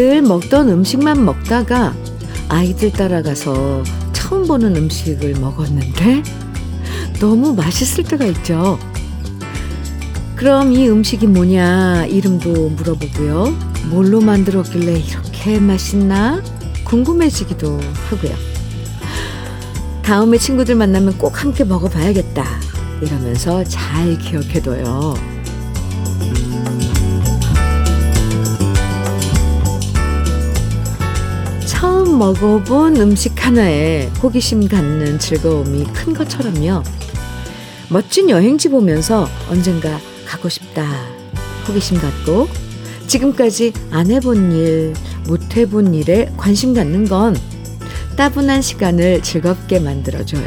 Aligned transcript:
늘 0.00 0.22
먹던 0.22 0.70
음식만 0.70 1.26
먹다가 1.26 1.94
아이들 2.48 2.90
따라가서 2.90 3.82
처음 4.14 4.46
보는 4.46 4.74
음식을 4.74 5.34
먹었는데 5.38 6.22
너무 7.20 7.52
맛있을 7.52 8.04
때가 8.04 8.24
있죠. 8.24 8.78
그럼 10.36 10.72
이 10.72 10.88
음식이 10.88 11.26
뭐냐 11.26 12.06
이름도 12.06 12.70
물어보고요. 12.70 13.54
뭘로 13.90 14.22
만들었길래 14.22 15.00
이렇게 15.00 15.60
맛있나 15.60 16.42
궁금해지기도 16.84 17.78
하고요. 18.08 18.34
다음에 20.00 20.38
친구들 20.38 20.76
만나면 20.76 21.18
꼭 21.18 21.44
함께 21.44 21.62
먹어봐야겠다 21.62 22.42
이러면서 23.02 23.62
잘 23.64 24.16
기억해둬요. 24.16 25.29
처음 32.10 32.18
먹어본 32.18 32.96
음식 32.96 33.46
하나에 33.46 34.10
호기심 34.20 34.66
갖는 34.66 35.20
즐거움이 35.20 35.84
큰 35.94 36.12
것처럼요. 36.12 36.82
멋진 37.88 38.28
여행지 38.28 38.68
보면서 38.68 39.28
언젠가 39.48 40.00
가고 40.26 40.48
싶다. 40.48 40.84
호기심 41.68 42.00
갖고 42.00 42.48
지금까지 43.06 43.72
안 43.92 44.10
해본 44.10 44.50
일, 44.50 44.92
못 45.28 45.56
해본 45.56 45.94
일에 45.94 46.32
관심 46.36 46.74
갖는 46.74 47.06
건 47.06 47.36
따분한 48.16 48.60
시간을 48.60 49.22
즐겁게 49.22 49.78
만들어줘요. 49.78 50.42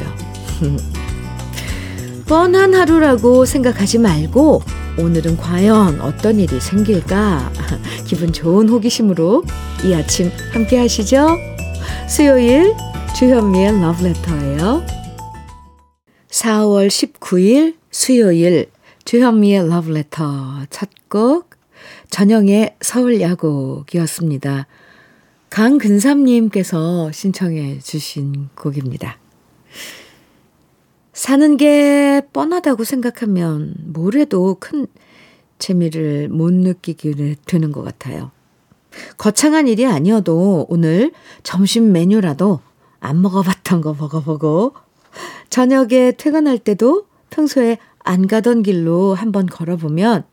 뻔한 2.28 2.74
하루라고 2.74 3.46
생각하지 3.46 4.00
말고 4.00 4.64
오늘은 4.98 5.38
과연 5.38 6.02
어떤 6.02 6.42
일이 6.42 6.60
생길까? 6.60 7.52
기분 8.06 8.34
좋은 8.34 8.68
호기심으로 8.68 9.44
이 9.86 9.94
아침 9.94 10.30
함께 10.52 10.78
하시죠. 10.78 11.53
수요일 12.16 12.76
주현미의 13.16 13.82
러브레터예요. 13.82 14.86
4월 16.30 16.88
19일 16.88 17.76
수요일 17.90 18.70
주현미의 19.04 19.68
러브레터 19.68 20.68
첫 20.70 20.90
곡 21.14 21.52
전영의 22.10 22.76
서울 22.82 23.22
야곡이었습니다. 23.22 24.66
강근삼님께서 25.52 27.12
신청해 27.12 27.78
주신 27.80 28.50
곡입니다. 28.56 29.20
사는 31.14 31.58
게 31.58 32.22
뻔하다고 32.34 32.84
생각하면 32.84 33.76
뭘 33.86 34.16
해도 34.16 34.58
큰 34.60 34.88
재미를 35.60 36.30
못 36.30 36.52
느끼게 36.52 37.36
되는 37.46 37.72
것 37.72 37.84
같아요. 37.84 38.32
거창한 39.18 39.68
일이 39.68 39.86
아니어도 39.86 40.66
오늘 40.70 41.12
점심 41.44 41.92
메뉴라도 41.92 42.60
안 43.00 43.22
먹어봤던 43.22 43.82
거 43.82 43.94
먹어보고 43.94 44.74
저녁에 45.50 46.14
퇴근할 46.18 46.58
때도 46.58 47.08
평소에 47.30 47.78
안 48.00 48.28
가던 48.28 48.64
길로 48.64 49.14
한번 49.14 49.46
걸어보면 49.46 50.24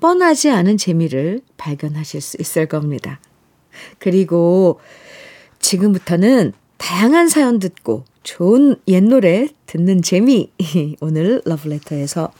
뻔하지 0.00 0.50
않은 0.50 0.76
재미를 0.76 1.40
발견하실 1.56 2.20
수 2.20 2.36
있을 2.40 2.66
겁니다. 2.66 3.20
그리고 3.98 4.80
지금부터는 5.58 6.52
다양한 6.78 7.28
사연 7.28 7.58
듣고 7.58 8.04
좋은 8.22 8.76
옛 8.88 9.02
노래 9.02 9.48
듣는 9.66 10.02
재미 10.02 10.50
오늘 11.00 11.42
러브레터에서 11.44 12.32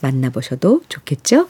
만나보셔도 0.00 0.82
좋겠죠? 0.88 1.48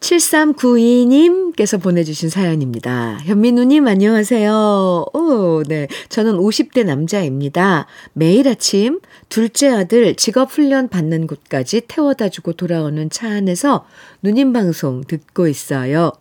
7392님께서 0.00 1.80
보내주신 1.80 2.30
사연입니다. 2.30 3.18
현민우님, 3.24 3.86
안녕하세요. 3.86 5.06
오, 5.12 5.62
네. 5.66 5.88
저는 6.08 6.36
50대 6.36 6.84
남자입니다. 6.84 7.86
매일 8.12 8.48
아침 8.48 9.00
둘째 9.28 9.68
아들 9.68 10.14
직업훈련 10.14 10.88
받는 10.88 11.26
곳까지 11.26 11.82
태워다 11.88 12.28
주고 12.28 12.52
돌아오는 12.52 13.10
차 13.10 13.28
안에서 13.28 13.86
누님 14.22 14.52
방송 14.52 15.02
듣고 15.02 15.48
있어요. 15.48 16.12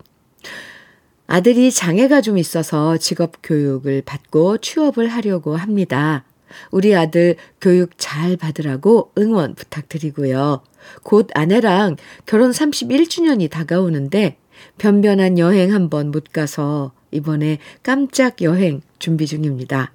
아들이 1.28 1.72
장애가 1.72 2.22
좀 2.22 2.38
있어서 2.38 2.98
직업 2.98 3.34
교육을 3.44 4.02
받고 4.06 4.60
취업을 4.60 5.08
하려고 5.10 5.56
합니다. 5.56 6.24
우리 6.72 6.96
아들 6.96 7.36
교육 7.60 7.92
잘 7.98 8.38
받으라고 8.38 9.12
응원 9.18 9.54
부탁드리고요. 9.54 10.62
곧 11.04 11.30
아내랑 11.34 11.98
결혼 12.26 12.52
31주년이 12.52 13.50
다가오는데 13.50 14.38
변변한 14.78 15.38
여행 15.38 15.74
한번 15.74 16.12
못 16.12 16.32
가서 16.32 16.92
이번에 17.12 17.60
깜짝 17.84 18.42
여행 18.42 18.82
준비 19.00 19.28
중입니다. 19.28 19.94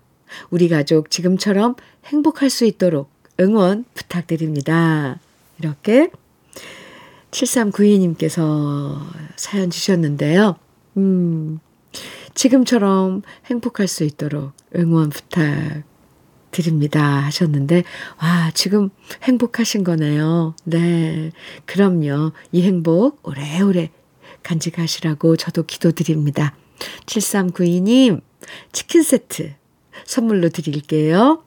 우리 0.50 0.68
가족 0.68 1.10
지금처럼 1.10 1.76
행복할 2.06 2.50
수 2.50 2.64
있도록 2.64 3.10
응원 3.40 3.84
부탁드립니다. 3.94 5.20
이렇게 5.58 6.10
7392님께서 7.30 8.98
사연 9.36 9.70
주셨는데요. 9.70 10.56
음, 10.96 11.60
지금처럼 12.34 13.22
행복할 13.46 13.88
수 13.88 14.04
있도록 14.04 14.52
응원 14.76 15.10
부탁 15.10 15.82
드립니다 16.52 17.02
하셨는데, 17.02 17.82
와, 18.22 18.52
지금 18.54 18.90
행복하신 19.24 19.82
거네요. 19.82 20.54
네. 20.64 21.32
그럼요. 21.66 22.30
이 22.52 22.62
행복 22.62 23.26
오래오래 23.26 23.90
간직하시라고 24.44 25.36
저도 25.36 25.64
기도드립니다. 25.64 26.54
7392님, 27.06 28.20
치킨 28.70 29.02
세트 29.02 29.54
선물로 30.04 30.50
드릴게요. 30.50 31.42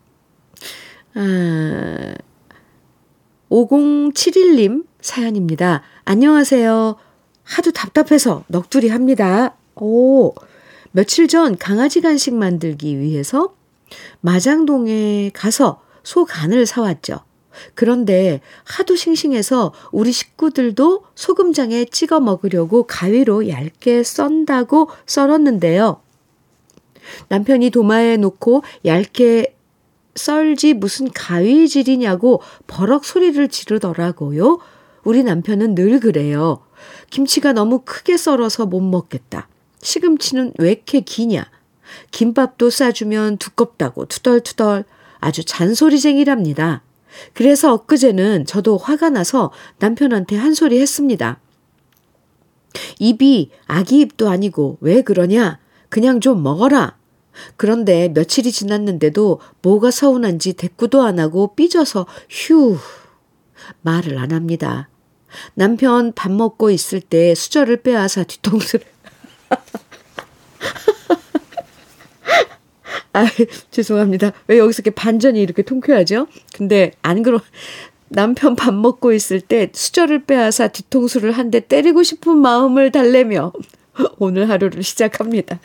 아, 1.13 2.15
5071님 3.49 4.85
사연입니다. 5.01 5.81
안녕하세요. 6.03 6.95
하도 7.43 7.71
답답해서 7.71 8.43
넋두리 8.47 8.89
합니다. 8.89 9.55
오, 9.75 10.33
며칠 10.91 11.27
전 11.27 11.57
강아지 11.57 12.01
간식 12.01 12.33
만들기 12.33 12.99
위해서 12.99 13.55
마장동에 14.21 15.31
가서 15.33 15.81
소 16.03 16.25
간을 16.25 16.65
사왔죠. 16.65 17.19
그런데 17.73 18.41
하도 18.63 18.95
싱싱해서 18.95 19.73
우리 19.91 20.11
식구들도 20.11 21.05
소금장에 21.15 21.85
찍어 21.85 22.19
먹으려고 22.19 22.83
가위로 22.83 23.47
얇게 23.49 24.03
썬다고 24.03 24.89
썰었는데요. 25.05 26.01
남편이 27.29 27.69
도마에 27.69 28.17
놓고 28.17 28.63
얇게 28.85 29.55
썰지 30.15 30.75
무슨 30.75 31.11
가위질이냐고 31.11 32.41
버럭 32.67 33.05
소리를 33.05 33.47
지르더라고요. 33.47 34.59
우리 35.03 35.23
남편은 35.23 35.75
늘 35.75 35.99
그래요. 35.99 36.61
김치가 37.09 37.53
너무 37.53 37.81
크게 37.85 38.17
썰어서 38.17 38.65
못 38.65 38.81
먹겠다. 38.81 39.47
시금치는 39.81 40.53
왜 40.57 40.71
이렇게 40.71 41.01
기냐? 41.01 41.45
김밥도 42.11 42.69
싸주면 42.69 43.37
두껍다고 43.37 44.05
투덜투덜 44.05 44.85
아주 45.19 45.43
잔소리쟁이랍니다. 45.43 46.83
그래서 47.33 47.73
엊그제는 47.73 48.45
저도 48.45 48.77
화가 48.77 49.09
나서 49.09 49.51
남편한테 49.79 50.35
한 50.35 50.53
소리 50.53 50.79
했습니다. 50.79 51.39
입이 52.99 53.51
아기 53.67 54.01
입도 54.01 54.29
아니고 54.29 54.77
왜 54.81 55.01
그러냐? 55.01 55.59
그냥 55.89 56.19
좀 56.19 56.43
먹어라. 56.43 56.97
그런데 57.57 58.09
며칠이 58.09 58.51
지났는데도 58.51 59.39
뭐가 59.61 59.91
서운한지 59.91 60.53
대꾸도 60.53 61.03
안 61.03 61.19
하고 61.19 61.55
삐져서 61.55 62.05
휴 62.29 62.77
말을 63.81 64.17
안 64.17 64.31
합니다. 64.31 64.89
남편 65.53 66.13
밥 66.13 66.31
먹고 66.31 66.71
있을 66.71 67.01
때 67.01 67.35
수저를 67.35 67.77
빼앗아 67.77 68.23
뒤통수를 68.23 68.85
아, 73.15 73.25
죄송합니다. 73.71 74.33
왜 74.47 74.57
여기서 74.59 74.81
이렇게 74.81 74.91
반전이 74.93 75.41
이렇게 75.41 75.61
통쾌하죠? 75.61 76.27
근데 76.53 76.91
안 77.01 77.23
그러, 77.23 77.39
남편 78.09 78.55
밥 78.57 78.73
먹고 78.73 79.13
있을 79.13 79.39
때 79.41 79.69
수저를 79.73 80.25
빼앗아 80.25 80.67
뒤통수를 80.69 81.31
한 81.31 81.49
대 81.49 81.61
때리고 81.61 82.03
싶은 82.03 82.37
마음을 82.37 82.91
달래며 82.91 83.53
오늘 84.19 84.49
하루를 84.49 84.83
시작합니다. 84.83 85.59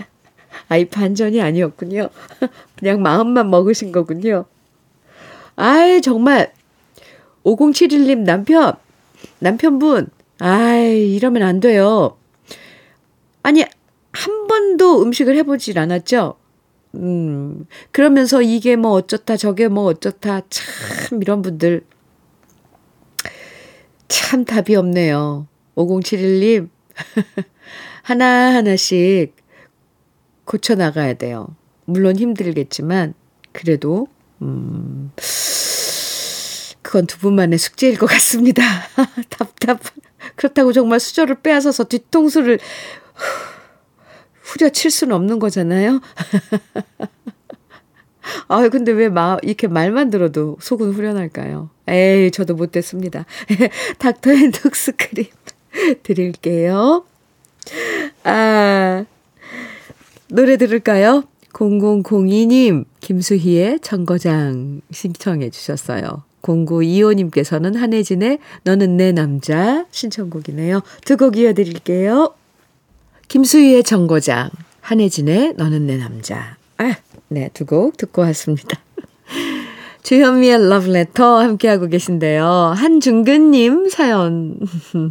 아이, 0.68 0.84
반전이 0.84 1.40
아니었군요. 1.40 2.08
그냥 2.78 3.02
마음만 3.02 3.50
먹으신 3.50 3.90
거군요. 3.92 4.44
아이, 5.56 6.00
정말. 6.00 6.52
5071님 7.44 8.18
남편, 8.20 8.74
남편분, 9.40 10.08
아이, 10.38 11.14
이러면 11.14 11.42
안 11.42 11.58
돼요. 11.60 12.16
아니, 13.42 13.64
한 14.12 14.46
번도 14.46 15.02
음식을 15.02 15.36
해보질 15.36 15.78
않았죠? 15.78 16.36
음, 16.94 17.66
그러면서 17.92 18.42
이게 18.42 18.76
뭐 18.76 18.92
어쩌다 18.92 19.36
저게 19.36 19.68
뭐 19.68 19.84
어쩌다 19.84 20.42
참 20.48 21.22
이런 21.22 21.42
분들 21.42 21.84
참 24.08 24.44
답이 24.44 24.74
없네요. 24.74 25.46
5071님, 25.76 26.68
하나하나씩 28.02 29.34
고쳐 30.44 30.74
나가야 30.74 31.14
돼요. 31.14 31.54
물론 31.84 32.16
힘들겠지만, 32.16 33.14
그래도, 33.52 34.08
음, 34.42 35.12
그건 36.82 37.06
두 37.06 37.18
분만의 37.18 37.58
숙제일 37.58 37.98
것 37.98 38.06
같습니다. 38.06 38.62
답답. 39.30 39.80
그렇다고 40.34 40.72
정말 40.72 40.98
수저를 40.98 41.40
빼앗아서 41.40 41.84
뒤통수를 41.84 42.58
후려칠 44.50 44.90
수는 44.90 45.14
없는 45.14 45.38
거잖아요. 45.38 46.00
아, 48.48 48.68
근데 48.68 48.92
왜 48.92 49.08
마, 49.08 49.38
이렇게 49.42 49.66
말만 49.66 50.10
들어도 50.10 50.56
속은 50.60 50.92
후련할까요? 50.92 51.70
에이, 51.88 52.30
저도 52.30 52.54
못됐습니다. 52.54 53.24
닥터 53.98 54.30
앤독스 54.32 54.92
크림 54.96 55.26
드릴게요. 56.02 57.04
아, 58.24 59.04
노래 60.28 60.56
들을까요? 60.56 61.24
0002님, 61.52 62.84
김수희의 63.00 63.80
정거장 63.80 64.80
신청해 64.90 65.50
주셨어요. 65.50 66.22
0925님께서는 66.42 67.74
한혜진의 67.76 68.38
너는 68.62 68.96
내 68.96 69.12
남자 69.12 69.84
신청곡이네요. 69.90 70.80
두 71.04 71.16
곡 71.16 71.36
이어드릴게요. 71.36 72.34
김수희의 73.30 73.84
정거장, 73.84 74.50
한혜진의 74.80 75.54
너는 75.56 75.86
내 75.86 75.96
남자. 75.96 76.56
아, 76.78 76.96
네, 77.28 77.48
두 77.54 77.64
곡 77.64 77.96
듣고 77.96 78.22
왔습니다. 78.22 78.80
주현미의 80.02 80.68
러브레터 80.68 81.38
함께하고 81.38 81.86
계신데요. 81.86 82.44
한중근님 82.74 83.88
사연. 83.88 84.58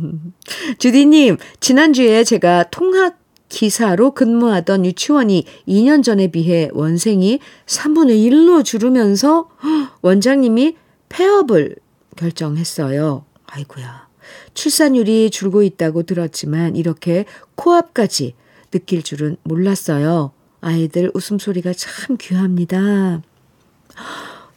주디님, 0.79 1.37
지난주에 1.61 2.25
제가 2.25 2.65
통학 2.71 3.17
기사로 3.47 4.11
근무하던 4.11 4.85
유치원이 4.85 5.45
2년 5.69 6.03
전에 6.03 6.27
비해 6.27 6.67
원생이 6.73 7.39
3분의 7.67 8.29
1로 8.29 8.65
줄으면서 8.65 9.47
원장님이 10.03 10.75
폐업을 11.07 11.77
결정했어요. 12.17 13.23
아이고야. 13.45 14.08
출산율이 14.53 15.29
줄고 15.31 15.63
있다고 15.63 16.03
들었지만 16.03 16.75
이렇게 16.75 17.25
코앞까지 17.55 18.35
느낄 18.71 19.03
줄은 19.03 19.37
몰랐어요. 19.43 20.31
아이들 20.61 21.11
웃음소리가 21.13 21.73
참 21.73 22.17
귀합니다. 22.19 23.21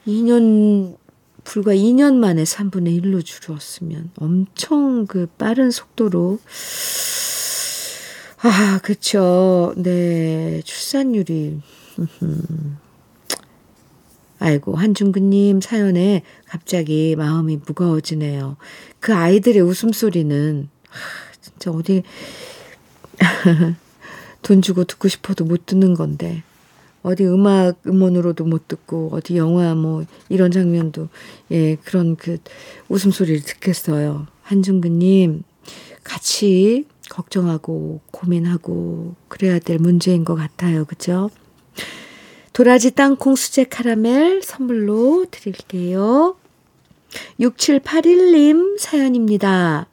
2년, 0.06 0.96
불과 1.44 1.72
2년 1.72 2.14
만에 2.14 2.42
3분의 2.42 3.00
1로 3.02 3.24
줄었으면 3.24 4.10
엄청 4.16 5.06
그 5.06 5.26
빠른 5.38 5.70
속도로 5.70 6.38
아, 8.44 8.80
그쵸. 8.82 9.72
네. 9.76 10.62
출산율이. 10.64 11.60
아이고, 14.42 14.74
한중근님 14.74 15.60
사연에 15.60 16.22
갑자기 16.46 17.14
마음이 17.16 17.60
무거워지네요. 17.64 18.56
그 18.98 19.14
아이들의 19.14 19.62
웃음소리는, 19.62 20.68
아, 20.90 20.94
진짜 21.40 21.70
어디, 21.70 22.02
돈 24.42 24.60
주고 24.60 24.82
듣고 24.82 25.06
싶어도 25.06 25.44
못 25.44 25.64
듣는 25.66 25.94
건데, 25.94 26.42
어디 27.04 27.24
음악, 27.24 27.80
음원으로도 27.86 28.44
못 28.44 28.66
듣고, 28.66 29.10
어디 29.12 29.36
영화 29.36 29.76
뭐, 29.76 30.04
이런 30.28 30.50
장면도, 30.50 31.08
예, 31.52 31.76
그런 31.76 32.16
그 32.16 32.38
웃음소리를 32.88 33.42
듣겠어요. 33.42 34.26
한중근님, 34.42 35.44
같이 36.02 36.86
걱정하고 37.10 38.00
고민하고 38.10 39.14
그래야 39.28 39.60
될 39.60 39.78
문제인 39.78 40.24
것 40.24 40.34
같아요. 40.34 40.84
그죠? 40.84 41.30
도라지 42.52 42.90
땅콩 42.90 43.34
수제 43.34 43.64
카라멜 43.64 44.42
선물로 44.42 45.26
드릴게요. 45.30 46.36
6781님 47.40 48.78
사연입니다. 48.78 49.86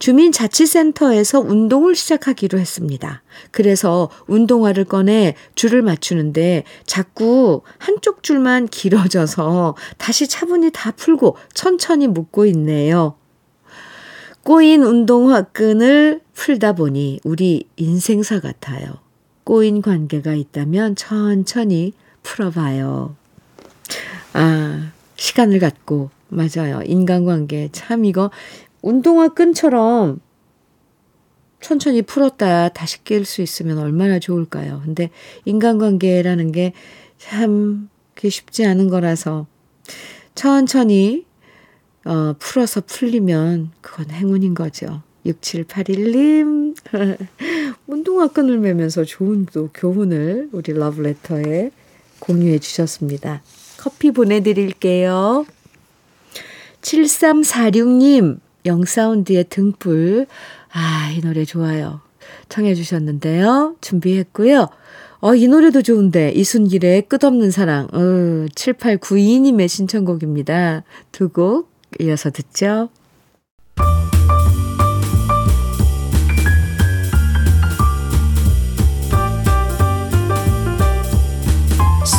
주민자치센터에서 0.00 1.40
운동을 1.40 1.94
시작하기로 1.94 2.58
했습니다. 2.58 3.22
그래서 3.52 4.10
운동화를 4.26 4.84
꺼내 4.84 5.34
줄을 5.54 5.82
맞추는데 5.82 6.64
자꾸 6.84 7.62
한쪽 7.78 8.24
줄만 8.24 8.66
길어져서 8.66 9.76
다시 9.96 10.26
차분히 10.26 10.70
다 10.72 10.90
풀고 10.90 11.36
천천히 11.54 12.08
묶고 12.08 12.46
있네요. 12.46 13.14
꼬인 14.42 14.82
운동화 14.82 15.42
끈을 15.42 16.22
풀다 16.34 16.72
보니 16.72 17.20
우리 17.22 17.68
인생사 17.76 18.40
같아요. 18.40 19.07
꼬인 19.48 19.80
관계가 19.80 20.34
있다면 20.34 20.94
천천히 20.94 21.94
풀어봐요. 22.22 23.16
아, 24.34 24.92
시간을 25.16 25.58
갖고, 25.58 26.10
맞아요. 26.28 26.82
인간관계. 26.84 27.70
참 27.72 28.04
이거 28.04 28.30
운동화 28.82 29.28
끈처럼 29.28 30.20
천천히 31.62 32.02
풀었다 32.02 32.68
다시 32.68 33.02
낄 33.04 33.24
수 33.24 33.40
있으면 33.40 33.78
얼마나 33.78 34.18
좋을까요? 34.18 34.82
근데 34.84 35.08
인간관계라는 35.46 36.52
게 36.52 36.74
참 37.16 37.88
쉽지 38.22 38.66
않은 38.66 38.88
거라서 38.88 39.46
천천히 40.34 41.24
어, 42.04 42.34
풀어서 42.38 42.82
풀리면 42.82 43.70
그건 43.80 44.10
행운인 44.10 44.52
거죠. 44.52 45.02
6781님. 45.28 46.74
운동화 47.86 48.28
끈을 48.32 48.58
매면서 48.58 49.04
좋은 49.04 49.46
또 49.52 49.70
교훈을 49.74 50.48
우리 50.52 50.72
러브레터에 50.72 51.70
공유해 52.18 52.58
주셨습니다. 52.58 53.42
커피 53.78 54.10
보내드릴게요. 54.10 55.46
7346님, 56.82 58.38
영사운드의 58.66 59.44
등불. 59.48 60.26
아, 60.72 61.10
이 61.16 61.20
노래 61.20 61.44
좋아요. 61.44 62.00
청해 62.48 62.74
주셨는데요. 62.74 63.76
준비했고요. 63.80 64.68
어, 65.20 65.34
이 65.34 65.48
노래도 65.48 65.82
좋은데, 65.82 66.30
이순길의 66.32 67.08
끝없는 67.08 67.50
사랑. 67.50 67.88
어, 67.92 68.46
7892님의 68.54 69.68
신청곡입니다. 69.68 70.84
두 71.12 71.28
곡 71.28 71.70
이어서 72.00 72.30
듣죠. 72.30 72.90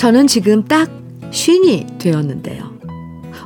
저는 0.00 0.28
지금 0.28 0.64
딱 0.64 0.90
쉰이 1.30 1.86
되었는데요. 1.98 2.72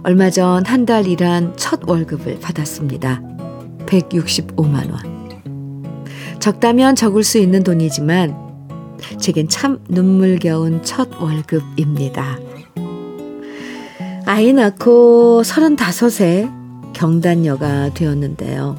얼마 0.04 0.30
전 0.30 0.62
한 0.64 0.87
달 0.87 1.08
일한 1.08 1.52
첫 1.56 1.80
월급을 1.84 2.38
받았습니다. 2.38 3.20
165만 3.87 4.88
원. 4.92 5.42
적다면 6.38 6.94
적을 6.94 7.25
수 7.25 7.38
있는 7.38 7.64
돈이지만 7.64 8.37
제겐 9.18 9.49
참 9.49 9.80
눈물겨운 9.88 10.84
첫 10.84 11.20
월급입니다. 11.20 12.38
아이 14.25 14.52
낳고 14.52 15.42
35세 15.44 16.52
경단녀가 16.92 17.92
되었는데요. 17.94 18.78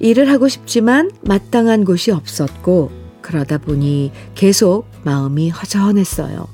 일을 0.00 0.30
하고 0.30 0.48
싶지만 0.48 1.10
마땅한 1.22 1.86
곳이 1.86 2.10
없었고 2.10 2.90
그러다 3.22 3.58
보니 3.58 4.12
계속 4.34 4.86
마음이 5.04 5.50
허전했어요. 5.50 6.46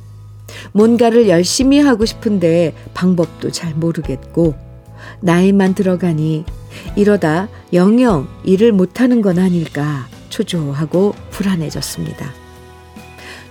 뭔가를 0.73 1.29
열심히 1.29 1.79
하고 1.81 2.05
싶은데 2.05 2.75
방법도 2.95 3.51
잘 3.51 3.75
모르겠고 3.75 4.55
나이만 5.21 5.75
들어가니 5.75 6.45
이러다 6.97 7.49
영영 7.73 8.29
일을 8.45 8.73
못하는 8.73 9.23
건 9.23 9.39
아닐까 9.39 10.07
초조하고 10.29 11.15
불안해졌습니다. 11.31 12.33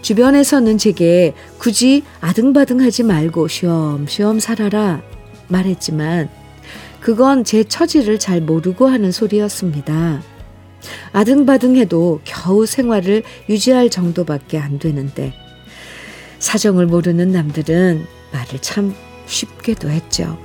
주변에서는 0.01 0.77
제게 0.77 1.33
굳이 1.57 2.03
아등바등하지 2.21 3.03
말고 3.03 3.47
쉬엄쉬엄 3.47 4.39
살아라 4.39 5.01
말했지만 5.47 6.29
그건 6.99 7.43
제 7.43 7.63
처지를 7.63 8.19
잘 8.19 8.41
모르고 8.41 8.87
하는 8.87 9.11
소리였습니다. 9.11 10.21
아등바등해도 11.13 12.21
겨우 12.23 12.65
생활을 12.65 13.23
유지할 13.49 13.89
정도밖에 13.89 14.57
안 14.57 14.79
되는데 14.79 15.33
사정을 16.39 16.85
모르는 16.85 17.31
남들은 17.31 18.05
말을 18.31 18.59
참 18.61 18.93
쉽게도 19.25 19.89
했죠. 19.89 20.37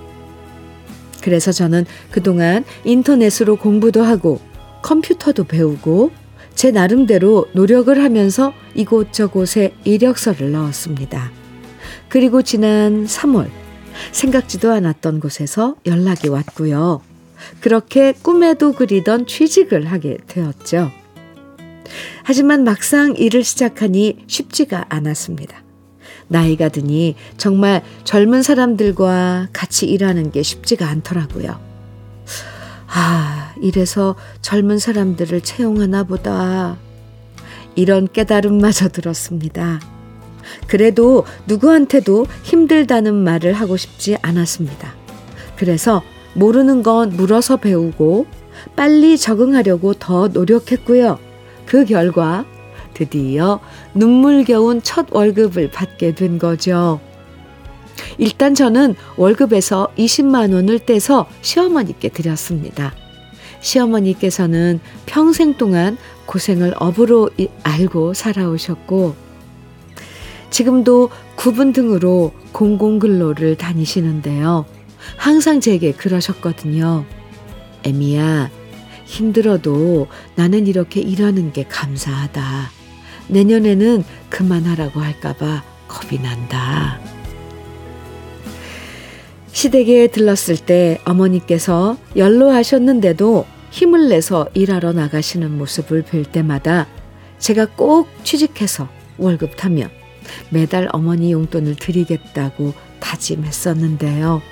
그래서 1.20 1.52
저는 1.52 1.84
그동안 2.10 2.64
인터넷으로 2.84 3.56
공부도 3.56 4.02
하고 4.02 4.40
컴퓨터도 4.82 5.44
배우고 5.44 6.10
제 6.54 6.70
나름대로 6.70 7.46
노력을 7.52 8.02
하면서 8.02 8.52
이곳저곳에 8.74 9.74
이력서를 9.84 10.52
넣었습니다. 10.52 11.30
그리고 12.08 12.42
지난 12.42 13.06
3월 13.06 13.48
생각지도 14.10 14.70
않았던 14.72 15.20
곳에서 15.20 15.76
연락이 15.86 16.28
왔고요. 16.28 17.00
그렇게 17.60 18.12
꿈에도 18.12 18.72
그리던 18.72 19.26
취직을 19.26 19.86
하게 19.86 20.18
되었죠. 20.26 20.90
하지만 22.22 22.64
막상 22.64 23.14
일을 23.16 23.44
시작하니 23.44 24.24
쉽지가 24.26 24.86
않았습니다. 24.88 25.62
나이가 26.28 26.68
드니 26.68 27.16
정말 27.36 27.82
젊은 28.04 28.42
사람들과 28.42 29.48
같이 29.52 29.86
일하는 29.86 30.30
게 30.30 30.42
쉽지가 30.42 30.88
않더라고요. 30.88 31.60
아, 32.86 33.54
이래서 33.60 34.16
젊은 34.40 34.78
사람들을 34.78 35.40
채용하나 35.42 36.04
보다. 36.04 36.76
이런 37.74 38.08
깨달음마저 38.10 38.88
들었습니다. 38.88 39.80
그래도 40.66 41.24
누구한테도 41.46 42.26
힘들다는 42.42 43.14
말을 43.14 43.54
하고 43.54 43.76
싶지 43.76 44.16
않았습니다. 44.20 44.94
그래서 45.56 46.02
모르는 46.34 46.82
건 46.82 47.10
물어서 47.10 47.56
배우고 47.58 48.26
빨리 48.76 49.18
적응하려고 49.18 49.94
더 49.94 50.28
노력했고요. 50.28 51.18
그 51.66 51.84
결과 51.84 52.44
드디어 52.94 53.60
눈물겨운 53.94 54.82
첫 54.82 55.06
월급을 55.10 55.70
받게 55.70 56.14
된 56.14 56.38
거죠. 56.38 57.00
일단 58.18 58.54
저는 58.54 58.94
월급에서 59.16 59.88
20만 59.96 60.52
원을 60.54 60.78
떼서 60.80 61.26
시어머니께 61.40 62.10
드렸습니다. 62.10 62.92
시어머니께서는 63.60 64.80
평생 65.06 65.54
동안 65.54 65.96
고생을 66.26 66.74
업으로 66.78 67.30
알고 67.62 68.14
살아오셨고, 68.14 69.14
지금도 70.50 71.10
구분 71.36 71.72
등으로 71.72 72.32
공공근로를 72.52 73.56
다니시는데요. 73.56 74.66
항상 75.16 75.60
제게 75.60 75.92
그러셨거든요. 75.92 77.04
에미야, 77.84 78.50
힘들어도 79.04 80.06
나는 80.34 80.66
이렇게 80.66 81.00
일하는 81.00 81.52
게 81.52 81.64
감사하다. 81.64 82.70
내년에는 83.28 84.04
그만하라고 84.30 85.00
할까봐 85.00 85.62
겁이 85.88 86.20
난다. 86.22 87.00
시댁에 89.52 90.08
들렀을 90.08 90.56
때 90.56 90.98
어머니께서 91.04 91.96
연로하셨는데도 92.16 93.46
힘을 93.70 94.08
내서 94.08 94.48
일하러 94.54 94.92
나가시는 94.92 95.56
모습을 95.56 96.02
볼 96.02 96.24
때마다 96.24 96.86
제가 97.38 97.66
꼭 97.66 98.08
취직해서 98.24 98.88
월급 99.18 99.56
타면 99.56 99.90
매달 100.50 100.88
어머니 100.92 101.32
용돈을 101.32 101.76
드리겠다고 101.76 102.72
다짐했었는데요. 103.00 104.42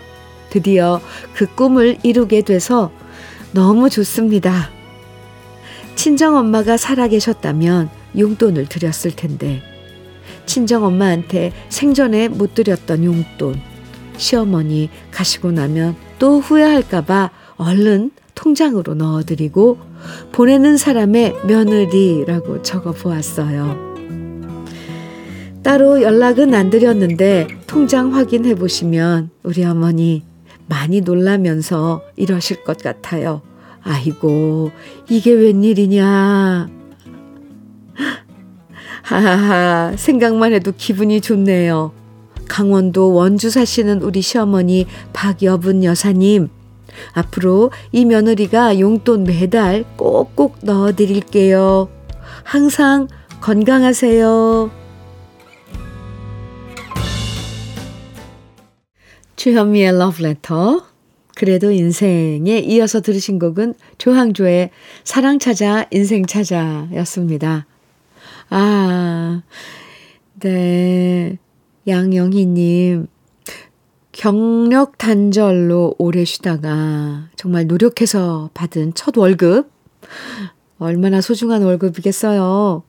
드디어 0.50 1.00
그 1.34 1.46
꿈을 1.54 1.98
이루게 2.02 2.42
돼서 2.42 2.90
너무 3.52 3.88
좋습니다. 3.90 4.70
친정 5.96 6.36
엄마가 6.36 6.76
살아계셨다면 6.76 7.90
용돈을 8.18 8.66
드렸을 8.66 9.14
텐데, 9.14 9.62
친정 10.46 10.84
엄마한테 10.84 11.52
생전에 11.68 12.28
못 12.28 12.54
드렸던 12.54 13.04
용돈, 13.04 13.60
시어머니 14.16 14.90
가시고 15.10 15.52
나면 15.52 15.96
또 16.18 16.40
후회할까봐 16.40 17.30
얼른 17.56 18.10
통장으로 18.34 18.94
넣어드리고 18.94 19.78
보내는 20.32 20.76
사람의 20.76 21.36
며느리라고 21.46 22.62
적어 22.62 22.92
보았어요. 22.92 23.90
따로 25.62 26.00
연락은 26.00 26.54
안 26.54 26.70
드렸는데 26.70 27.48
통장 27.66 28.14
확인해 28.14 28.54
보시면 28.54 29.30
우리 29.42 29.62
어머니 29.64 30.22
많이 30.70 31.00
놀라면서 31.00 32.02
이러실 32.16 32.62
것 32.64 32.78
같아요. 32.78 33.42
아이고, 33.82 34.70
이게 35.08 35.32
웬일이냐. 35.32 36.68
하하하, 39.02 39.96
생각만 39.96 40.52
해도 40.52 40.72
기분이 40.76 41.20
좋네요. 41.20 41.92
강원도 42.48 43.12
원주 43.12 43.50
사시는 43.50 44.02
우리 44.02 44.22
시어머니 44.22 44.86
박여분 45.12 45.82
여사님, 45.82 46.48
앞으로 47.14 47.72
이 47.90 48.04
며느리가 48.04 48.78
용돈 48.78 49.24
매달 49.24 49.84
꼭꼭 49.96 50.58
넣어 50.62 50.92
드릴게요. 50.92 51.88
항상 52.44 53.08
건강하세요. 53.40 54.79
주현미의 59.40 59.96
러브레터. 59.96 60.84
그래도 61.34 61.70
인생에 61.70 62.58
이어서 62.58 63.00
들으신 63.00 63.38
곡은 63.38 63.72
조항조의 63.96 64.68
사랑 65.02 65.38
찾아 65.38 65.86
인생 65.90 66.26
찾아 66.26 66.86
였습니다. 66.96 67.64
아, 68.50 69.40
네. 70.40 71.38
양영희님, 71.88 73.06
경력 74.12 74.98
단절로 74.98 75.94
오래 75.96 76.26
쉬다가 76.26 77.30
정말 77.34 77.66
노력해서 77.66 78.50
받은 78.52 78.92
첫 78.92 79.16
월급. 79.16 79.70
얼마나 80.78 81.22
소중한 81.22 81.62
월급이겠어요. 81.62 82.82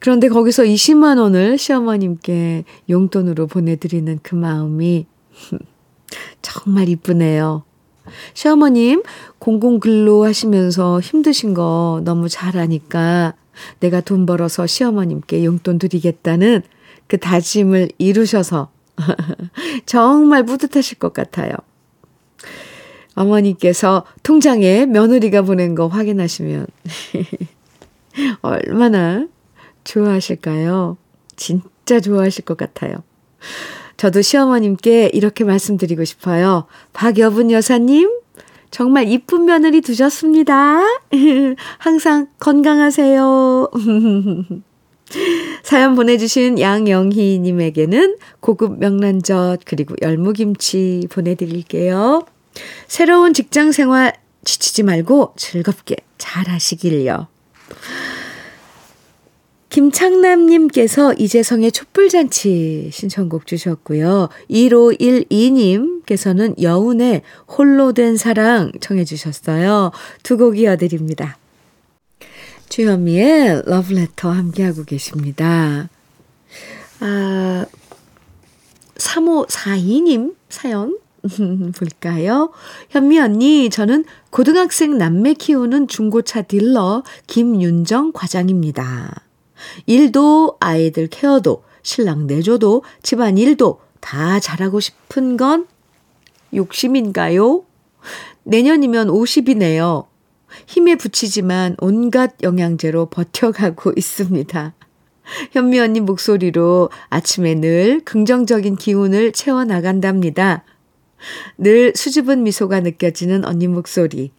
그런데 0.00 0.28
거기서 0.28 0.64
20만 0.64 1.20
원을 1.20 1.58
시어머님께 1.58 2.64
용돈으로 2.88 3.46
보내드리는 3.46 4.18
그 4.24 4.34
마음이 4.34 5.06
정말 6.42 6.88
이쁘네요. 6.88 7.64
시어머님, 8.34 9.02
공공근로 9.38 10.24
하시면서 10.24 11.00
힘드신 11.00 11.54
거 11.54 12.00
너무 12.04 12.28
잘 12.28 12.58
아니까 12.58 13.34
내가 13.80 14.00
돈 14.00 14.26
벌어서 14.26 14.66
시어머님께 14.66 15.44
용돈 15.44 15.78
드리겠다는 15.78 16.62
그 17.06 17.18
다짐을 17.18 17.90
이루셔서 17.98 18.70
정말 19.86 20.44
뿌듯하실 20.44 20.98
것 20.98 21.12
같아요. 21.12 21.52
어머니께서 23.14 24.04
통장에 24.22 24.86
며느리가 24.86 25.42
보낸 25.42 25.74
거 25.74 25.88
확인하시면 25.88 26.66
얼마나 28.42 29.26
좋아하실까요? 29.84 30.96
진짜 31.36 32.00
좋아하실 32.00 32.44
것 32.44 32.56
같아요. 32.56 33.02
저도 34.00 34.22
시어머님께 34.22 35.10
이렇게 35.12 35.44
말씀드리고 35.44 36.06
싶어요. 36.06 36.64
박여분 36.94 37.50
여사님, 37.50 38.10
정말 38.70 39.06
이쁜 39.06 39.44
며느리 39.44 39.82
두셨습니다. 39.82 40.80
항상 41.76 42.28
건강하세요. 42.38 43.70
사연 45.62 45.96
보내주신 45.96 46.58
양영희님에게는 46.58 48.16
고급 48.40 48.78
명란젓 48.78 49.60
그리고 49.66 49.94
열무김치 50.00 51.08
보내드릴게요. 51.10 52.24
새로운 52.86 53.34
직장 53.34 53.70
생활 53.70 54.14
지치지 54.44 54.82
말고 54.82 55.34
즐겁게 55.36 55.96
잘 56.16 56.48
하시길요. 56.48 57.26
김창남님께서 59.70 61.14
이재성의 61.14 61.72
촛불잔치 61.72 62.90
신청곡 62.92 63.46
주셨고요. 63.46 64.28
1512님께서는 64.50 66.60
여운의 66.60 67.22
홀로 67.48 67.92
된 67.92 68.16
사랑 68.16 68.72
청해 68.80 69.04
주셨어요. 69.04 69.92
두 70.24 70.36
곡 70.36 70.58
이어드립니다. 70.58 71.38
주현미의 72.68 73.62
러브레터 73.66 74.30
함께하고 74.30 74.84
계십니다. 74.84 75.88
아, 77.00 77.64
3542님 78.96 80.34
사연 80.48 80.98
볼까요? 81.76 82.50
현미 82.90 83.18
언니, 83.20 83.70
저는 83.70 84.04
고등학생 84.30 84.98
남매 84.98 85.34
키우는 85.34 85.86
중고차 85.88 86.42
딜러 86.42 87.02
김윤정 87.26 88.12
과장입니다. 88.12 89.22
일도 89.86 90.56
아이들 90.60 91.06
케어도 91.06 91.64
신랑 91.82 92.26
내조도 92.26 92.82
집안 93.02 93.38
일도 93.38 93.80
다 94.00 94.40
잘하고 94.40 94.80
싶은 94.80 95.36
건 95.36 95.66
욕심인가요? 96.54 97.64
내년이면 98.44 99.08
50이네요. 99.08 100.06
힘에 100.66 100.96
부치지만 100.96 101.76
온갖 101.80 102.34
영양제로 102.42 103.06
버텨가고 103.06 103.92
있습니다. 103.96 104.74
현미 105.52 105.78
언니 105.78 106.00
목소리로 106.00 106.90
아침에 107.08 107.54
늘 107.54 108.00
긍정적인 108.04 108.76
기운을 108.76 109.32
채워나간답니다. 109.32 110.64
늘 111.58 111.92
수줍은 111.94 112.42
미소가 112.42 112.80
느껴지는 112.80 113.44
언니 113.44 113.68
목소리. 113.68 114.32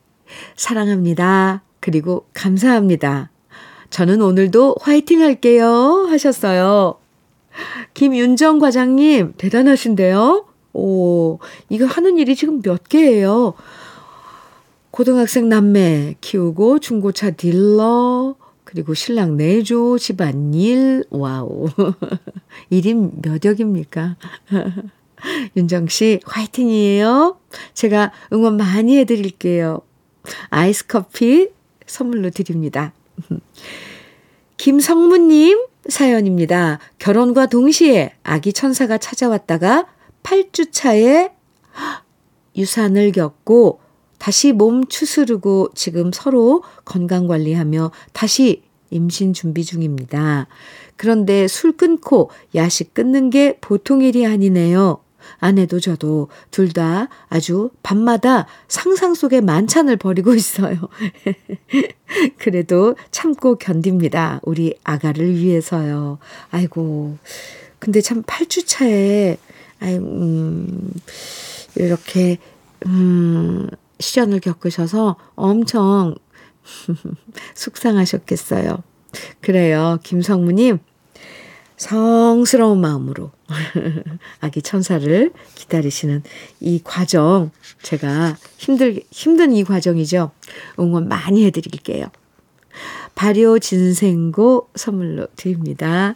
사랑합니다. 0.56 1.64
그리고 1.80 2.26
감사합니다. 2.34 3.30
저는 3.92 4.22
오늘도 4.22 4.78
화이팅 4.82 5.22
할게요. 5.22 6.08
하셨어요. 6.10 6.96
김윤정 7.94 8.60
과장님, 8.60 9.34
대단하신데요? 9.38 10.46
오, 10.74 11.40
이거 11.68 11.86
하는 11.86 12.18
일이 12.18 12.36
지금 12.38 12.62
몇 12.62 12.88
개예요? 12.88 13.54
고등학생 14.92 15.50
남매 15.50 16.16
키우고 16.22 16.80
중고차 16.80 17.32
딜러, 17.32 18.36
그리고 18.64 18.94
신랑 18.94 19.36
내조, 19.36 19.98
집안일, 19.98 21.04
wow. 21.10 21.68
일인 22.70 23.12
몇 23.22 23.44
역입니까? 23.44 24.16
윤정 25.58 25.90
씨, 25.90 26.22
화이팅이에요. 26.26 27.38
제가 27.74 28.14
응원 28.32 28.56
많이 28.56 28.98
해드릴게요. 28.98 29.82
아이스 30.50 30.88
커피 30.88 31.50
선물로 31.86 32.30
드립니다. 32.30 32.94
김성무님 34.58 35.66
사연입니다. 35.88 36.80
결혼과 37.00 37.48
동시에 37.48 38.14
아기 38.24 38.54
천사가 38.54 38.98
찾아왔다가 38.98 39.88
8주 40.24 40.72
차에 40.72 41.32
유산을 42.56 43.12
겪고 43.12 43.80
다시 44.18 44.52
몸 44.52 44.86
추스르고 44.86 45.70
지금 45.74 46.12
서로 46.14 46.64
건강 46.86 47.28
관리하며 47.28 47.92
다시 48.14 48.62
임신 48.92 49.34
준비 49.34 49.64
중입니다. 49.64 50.48
그런데 50.96 51.48
술 51.48 51.72
끊고 51.72 52.30
야식 52.54 52.94
끊는 52.94 53.32
게 53.32 53.58
보통 53.62 54.02
일이 54.02 54.28
아니네요. 54.28 55.00
아내도 55.40 55.80
저도 55.80 56.30
둘 56.52 56.72
다 56.72 57.10
아주 57.28 57.70
밤마다 57.84 58.48
상상 58.70 59.14
속의 59.14 59.42
만찬을 59.42 59.98
벌이고 59.98 60.34
있어요. 60.36 60.78
그래도 62.38 62.96
참고 63.12 63.56
견딥니다. 63.56 64.40
우리 64.44 64.76
아가를 64.84 65.36
위해서요. 65.36 66.18
아이고. 66.50 67.18
근데 67.80 68.00
참 68.00 68.22
8주 68.24 68.66
차에, 68.68 69.38
아이, 69.80 69.98
음, 69.98 70.92
이렇게, 71.76 72.38
음, 72.86 73.68
시련을 74.00 74.40
겪으셔서 74.40 75.16
엄청 75.36 76.16
속상하셨겠어요. 77.56 78.84
그래요. 79.42 79.98
김성무님, 80.04 80.80
성스러운 81.82 82.80
마음으로 82.80 83.32
아기 84.40 84.62
천사를 84.62 85.32
기다리시는 85.56 86.22
이 86.60 86.80
과정, 86.84 87.50
제가 87.82 88.38
힘들, 88.60 89.02
힘든 89.10 89.52
이 89.52 89.64
과정이죠. 89.64 90.30
응원 90.80 91.08
많이 91.08 91.44
해드릴게요. 91.44 92.06
발효 93.16 93.58
진생고 93.58 94.70
선물로 94.76 95.26
드립니다. 95.36 96.16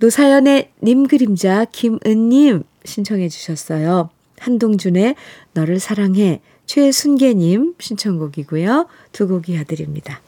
노사연의 0.00 0.70
님 0.84 1.08
그림자 1.08 1.64
김은님 1.64 2.62
신청해 2.84 3.28
주셨어요. 3.28 4.10
한동준의 4.38 5.16
너를 5.54 5.80
사랑해 5.80 6.40
최순계님 6.66 7.74
신청곡이고요. 7.80 8.86
두 9.10 9.26
곡 9.26 9.48
이어드립니다. 9.48 10.20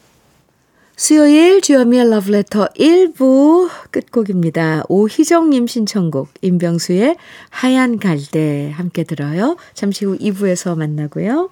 수요일 0.99 1.61
주여미의 1.61 2.09
러브레터 2.09 2.69
1부 2.69 3.69
끝곡입니다. 3.91 4.85
오희정님 4.89 5.67
신청곡 5.67 6.31
임병수의 6.41 7.19
하얀 7.51 7.99
갈대 7.99 8.73
함께 8.75 9.05
들어요. 9.05 9.59
잠시 9.75 10.07
후 10.07 10.17
2부에서 10.17 10.75
만나고요. 10.75 11.51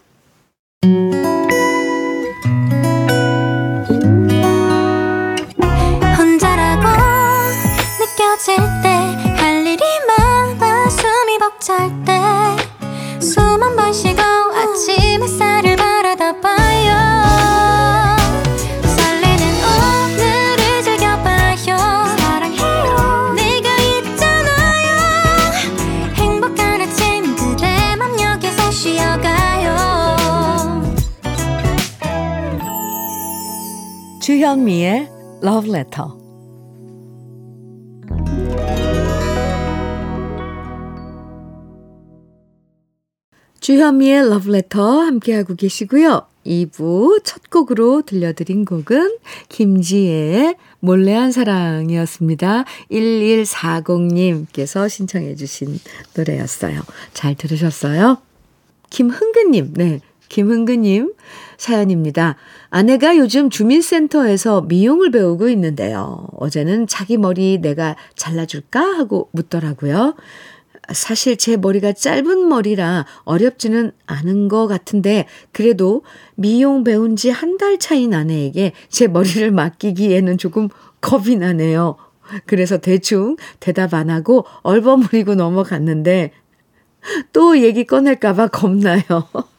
주현미의 34.34 35.08
Love 35.44 35.70
Letter. 35.70 36.08
주현미의 43.60 44.18
Love 44.26 44.52
Letter 44.52 44.84
함께하고 45.06 45.54
계시고요. 45.54 46.26
2부 46.44 47.20
첫 47.22 47.48
곡으로 47.48 48.02
들려드린 48.02 48.64
곡은 48.64 49.18
김지혜의 49.50 50.56
몰래한 50.80 51.30
사랑이었습니다. 51.30 52.64
1140님께서 52.90 54.88
신청해 54.88 55.36
주신 55.36 55.78
노래였어요. 56.16 56.80
잘 57.12 57.36
들으셨어요? 57.36 58.18
김흥근님, 58.90 59.74
네. 59.74 60.00
김흥근님 60.38 61.12
사연입니다. 61.58 62.34
아내가 62.68 63.16
요즘 63.16 63.50
주민센터에서 63.50 64.62
미용을 64.62 65.12
배우고 65.12 65.48
있는데요. 65.50 66.26
어제는 66.32 66.88
자기 66.88 67.16
머리 67.18 67.58
내가 67.58 67.94
잘라줄까 68.16 68.80
하고 68.80 69.28
묻더라고요. 69.30 70.16
사실 70.92 71.36
제 71.36 71.56
머리가 71.56 71.92
짧은 71.92 72.48
머리라 72.48 73.06
어렵지는 73.22 73.92
않은 74.06 74.48
것 74.48 74.66
같은데 74.66 75.26
그래도 75.52 76.02
미용 76.34 76.82
배운 76.82 77.14
지 77.14 77.30
한 77.30 77.56
달 77.56 77.78
차인 77.78 78.12
아내에게 78.12 78.72
제 78.88 79.06
머리를 79.06 79.52
맡기기에는 79.52 80.36
조금 80.38 80.68
겁이 81.00 81.36
나네요. 81.36 81.94
그래서 82.44 82.78
대충 82.78 83.36
대답 83.60 83.94
안 83.94 84.10
하고 84.10 84.44
얼버무리고 84.62 85.36
넘어갔는데 85.36 86.32
또 87.32 87.56
얘기 87.62 87.84
꺼낼까봐 87.84 88.48
겁나요. 88.48 89.02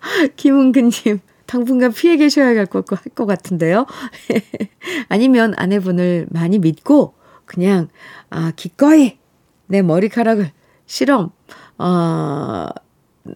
김은근님, 0.36 1.20
당분간 1.46 1.92
피해 1.92 2.16
계셔야 2.16 2.46
할 2.46 2.66
것 2.66 3.26
같은데요. 3.26 3.86
아니면 5.08 5.54
아내분을 5.56 6.26
많이 6.30 6.58
믿고 6.58 7.14
그냥 7.44 7.88
아 8.30 8.52
기꺼이 8.54 9.18
내 9.66 9.82
머리카락을 9.82 10.50
실험 10.86 11.30
어, 11.78 12.66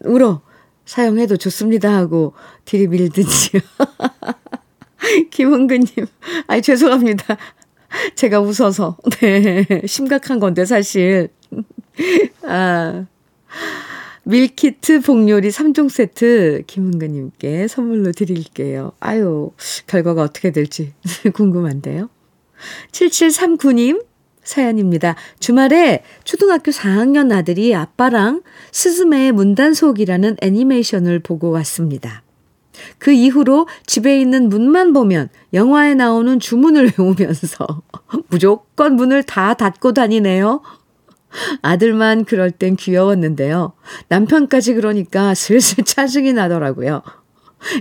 으로 0.07 0.41
사용해도 0.85 1.37
좋습니다 1.37 1.95
하고 1.95 2.35
들이밀든지요. 2.65 3.61
김은근님, 5.31 6.07
아이 6.47 6.63
죄송합니다. 6.63 7.37
제가 8.15 8.41
웃어서 8.41 8.97
네 9.21 9.67
심각한 9.87 10.39
건데 10.39 10.65
사실 10.65 11.29
아. 12.45 13.07
밀키트 14.25 15.01
복요리 15.01 15.49
3종 15.49 15.89
세트 15.89 16.63
김은근님께 16.67 17.67
선물로 17.69 18.13
드릴게요. 18.13 18.93
아유, 19.01 19.51
결과가 19.87 20.23
어떻게 20.23 20.53
될지 20.53 20.93
궁금한데요. 21.35 22.09
7739님 22.93 24.05
사연입니다. 24.45 25.17
주말에 25.41 26.03
초등학교 26.25 26.71
4학년 26.71 27.33
아들이 27.33 27.75
아빠랑 27.75 28.43
스즈메의 28.73 29.33
문단속이라는 29.33 30.37
애니메이션을 30.41 31.21
보고 31.21 31.51
왔습니다. 31.51 32.23
그 32.99 33.13
이후로 33.13 33.69
집에 33.87 34.21
있는 34.21 34.49
문만 34.49 34.93
보면 34.93 35.29
영화에 35.53 35.95
나오는 35.95 36.41
주문을 36.41 36.93
외우면서 36.99 37.83
무조건 38.29 38.97
문을 38.97 39.23
다 39.23 39.55
닫고 39.55 39.93
다니네요. 39.93 40.63
아들만 41.63 42.25
그럴 42.25 42.51
땐 42.51 42.77
귀여웠는데요. 42.77 43.73
남편까지 44.09 44.75
그러니까 44.75 45.35
슬슬 45.35 45.85
짜증이 45.85 46.33
나더라고요. 46.33 47.03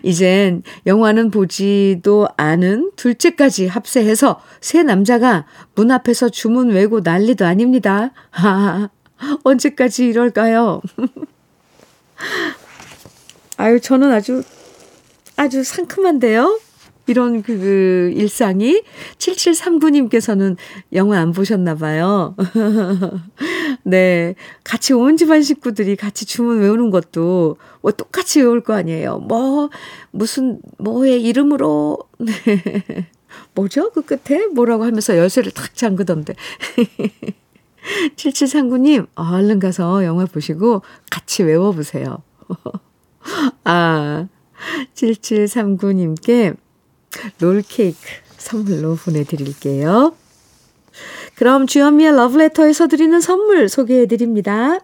이젠 0.03 0.63
영화는 0.85 1.31
보지도 1.31 2.27
않은 2.37 2.91
둘째까지 2.95 3.67
합세해서 3.67 4.41
세 4.61 4.83
남자가 4.83 5.45
문 5.75 5.91
앞에서 5.91 6.29
주문 6.29 6.69
외고 6.69 6.99
난리도 6.99 7.45
아닙니다. 7.45 8.11
아, 8.31 8.89
언제까지 9.43 10.05
이럴까요? 10.05 10.81
아유, 13.57 13.79
저는 13.79 14.11
아주, 14.11 14.43
아주 15.35 15.63
상큼한데요? 15.63 16.59
이런 17.11 17.43
그, 17.43 17.57
그 17.57 18.13
일상이 18.15 18.81
7739님께서는 19.17 20.55
영화 20.93 21.19
안 21.19 21.33
보셨나 21.33 21.75
봐요. 21.75 22.35
네. 23.83 24.33
같이 24.63 24.93
온 24.93 25.17
집안 25.17 25.41
식구들이 25.41 25.97
같이 25.97 26.25
주문 26.25 26.61
외우는 26.61 26.89
것도 26.89 27.57
뭐 27.81 27.91
똑같이 27.91 28.39
외울 28.39 28.61
거 28.63 28.73
아니에요. 28.73 29.19
뭐 29.19 29.69
무슨 30.11 30.61
뭐의 30.77 31.21
이름으로 31.21 31.99
네. 32.19 33.07
뭐죠? 33.53 33.91
그 33.91 34.03
끝에 34.03 34.47
뭐라고 34.47 34.85
하면서 34.85 35.17
열쇠를 35.17 35.51
탁 35.51 35.75
잠그던데. 35.75 36.33
7739님, 38.15 39.07
얼른 39.15 39.59
가서 39.59 40.05
영화 40.05 40.25
보시고 40.25 40.83
같이 41.09 41.43
외워보세요. 41.43 42.21
아, 43.63 44.27
7739님께 44.93 46.55
롤케이크 47.39 47.99
선물로 48.37 48.95
보내드릴게요. 48.95 50.15
그럼 51.35 51.67
주현미의 51.67 52.15
러브레터에서 52.15 52.87
드리는 52.87 53.19
선물 53.21 53.69
소개해드립니다. 53.69 54.79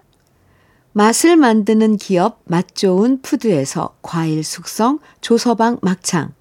맛을 0.94 1.38
만드는 1.38 1.98
기업 1.98 2.42
맛좋은 2.46 3.22
푸드에서 3.22 3.96
과일 4.02 4.44
숙성 4.44 4.98
조서방 5.22 5.78
막창 5.84 6.34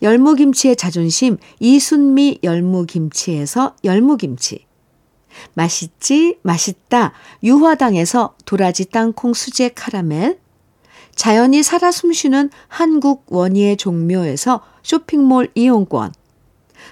열무김치의 0.00 0.76
자존심 0.76 1.36
이순미 1.58 2.38
열무김치에서 2.42 3.76
열무김치 3.84 4.64
맛있지 5.52 6.38
맛있다 6.40 7.12
유화당에서 7.42 8.34
도라지 8.46 8.86
땅콩 8.86 9.34
수제 9.34 9.70
카라멜 9.74 10.38
자연이 11.20 11.62
살아 11.62 11.92
숨쉬는 11.92 12.48
한국 12.66 13.26
원예 13.28 13.76
종묘에서 13.76 14.62
쇼핑몰 14.82 15.50
이용권. 15.54 16.14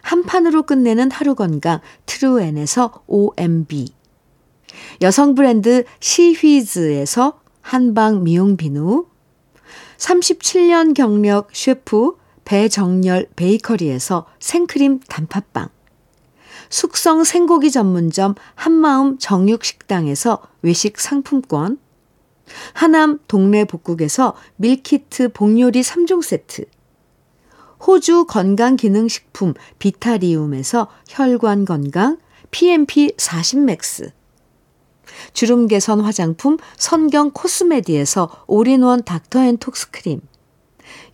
한 0.03 0.23
판으로 0.23 0.65
끝내는 0.65 1.11
하루 1.11 1.35
건강 1.35 1.81
트루엔에서 2.05 3.05
OMB 3.07 3.91
여성 5.01 5.35
브랜드 5.35 5.85
시휘즈에서 6.01 7.41
한방 7.63 8.23
미용 8.23 8.59
비누. 8.59 9.07
37년 9.97 10.93
경력 10.93 11.49
셰프 11.55 12.19
배정열 12.45 13.29
베이커리에서 13.35 14.27
생크림 14.41 15.01
단팥빵. 15.09 15.71
숙성 16.69 17.25
생고기 17.25 17.71
전문점 17.71 18.35
한마음 18.57 19.17
정육식당에서 19.17 20.43
외식 20.61 21.01
상품권 21.01 21.79
하남 22.73 23.19
동네 23.29 23.65
복국에서 23.65 24.35
밀키트 24.57 25.33
복요리 25.33 25.81
3종 25.81 26.23
세트 26.23 26.65
호주 27.87 28.27
건강기능식품 28.27 29.55
비타리움에서 29.79 30.89
혈관 31.09 31.65
건강 31.65 32.19
PMP 32.51 33.13
40 33.17 33.61
맥스 33.61 34.11
주름 35.33 35.67
개선 35.67 36.01
화장품 36.01 36.59
선경 36.77 37.31
코스메디에서 37.31 38.45
올인원 38.47 39.05
닥터 39.05 39.41
앤 39.43 39.57
톡스 39.57 39.91
크림 39.91 40.21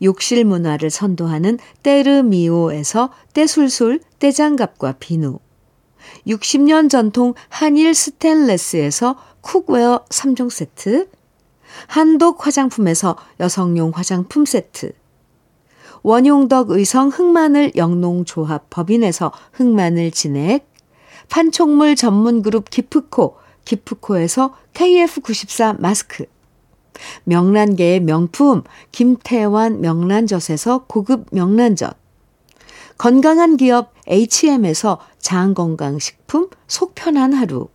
욕실 0.03 0.44
문화를 0.44 0.90
선도하는 0.90 1.59
때르미오에서 1.83 3.11
때술술 3.33 4.01
때장갑과 4.18 4.94
비누 4.99 5.38
60년 6.27 6.90
전통 6.90 7.35
한일 7.49 7.94
스텐레스에서 7.94 9.16
cookware 9.40 10.05
3종 10.09 10.51
세트 10.51 11.09
한독 11.87 12.46
화장품에서 12.46 13.16
여성용 13.40 13.92
화장품 13.94 14.44
세트. 14.44 14.92
원용덕 16.02 16.70
의성 16.70 17.08
흑마늘 17.08 17.72
영농조합 17.76 18.68
법인에서 18.68 19.32
흑마늘 19.52 20.10
진액, 20.10 20.70
판촉물 21.30 21.96
전문 21.96 22.42
그룹 22.42 22.68
기프코, 22.68 23.37
기프코에서 23.64 24.54
KF94 24.74 25.80
마스크, 25.80 26.26
명란계의 27.24 28.00
명품 28.00 28.62
김태환 28.92 29.80
명란젓에서 29.80 30.84
고급 30.87 31.26
명란젓, 31.32 31.96
건강한 32.98 33.56
기업 33.56 33.92
HM에서 34.06 35.00
장건강식품 35.18 36.50
속편한 36.66 37.32
하루, 37.32 37.68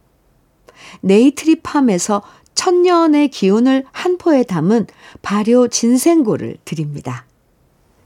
네이트리팜에서 1.02 2.22
천년의 2.60 3.30
기운을 3.30 3.86
한 3.94 4.18
포에 4.18 4.44
담은 4.44 4.88
발효 5.22 5.70
진생고를 5.70 6.58
드립니다. 6.66 7.26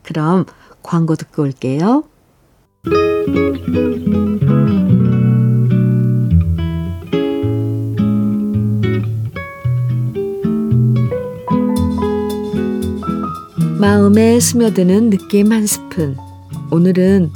그럼 0.04 0.46
광고 0.84 1.16
듣고 1.16 1.42
올게요. 1.42 2.04
마음에 13.80 14.40
스며드는 14.40 15.10
느낌 15.10 15.52
한 15.52 15.66
스푼. 15.66 16.16
오늘은 16.70 17.32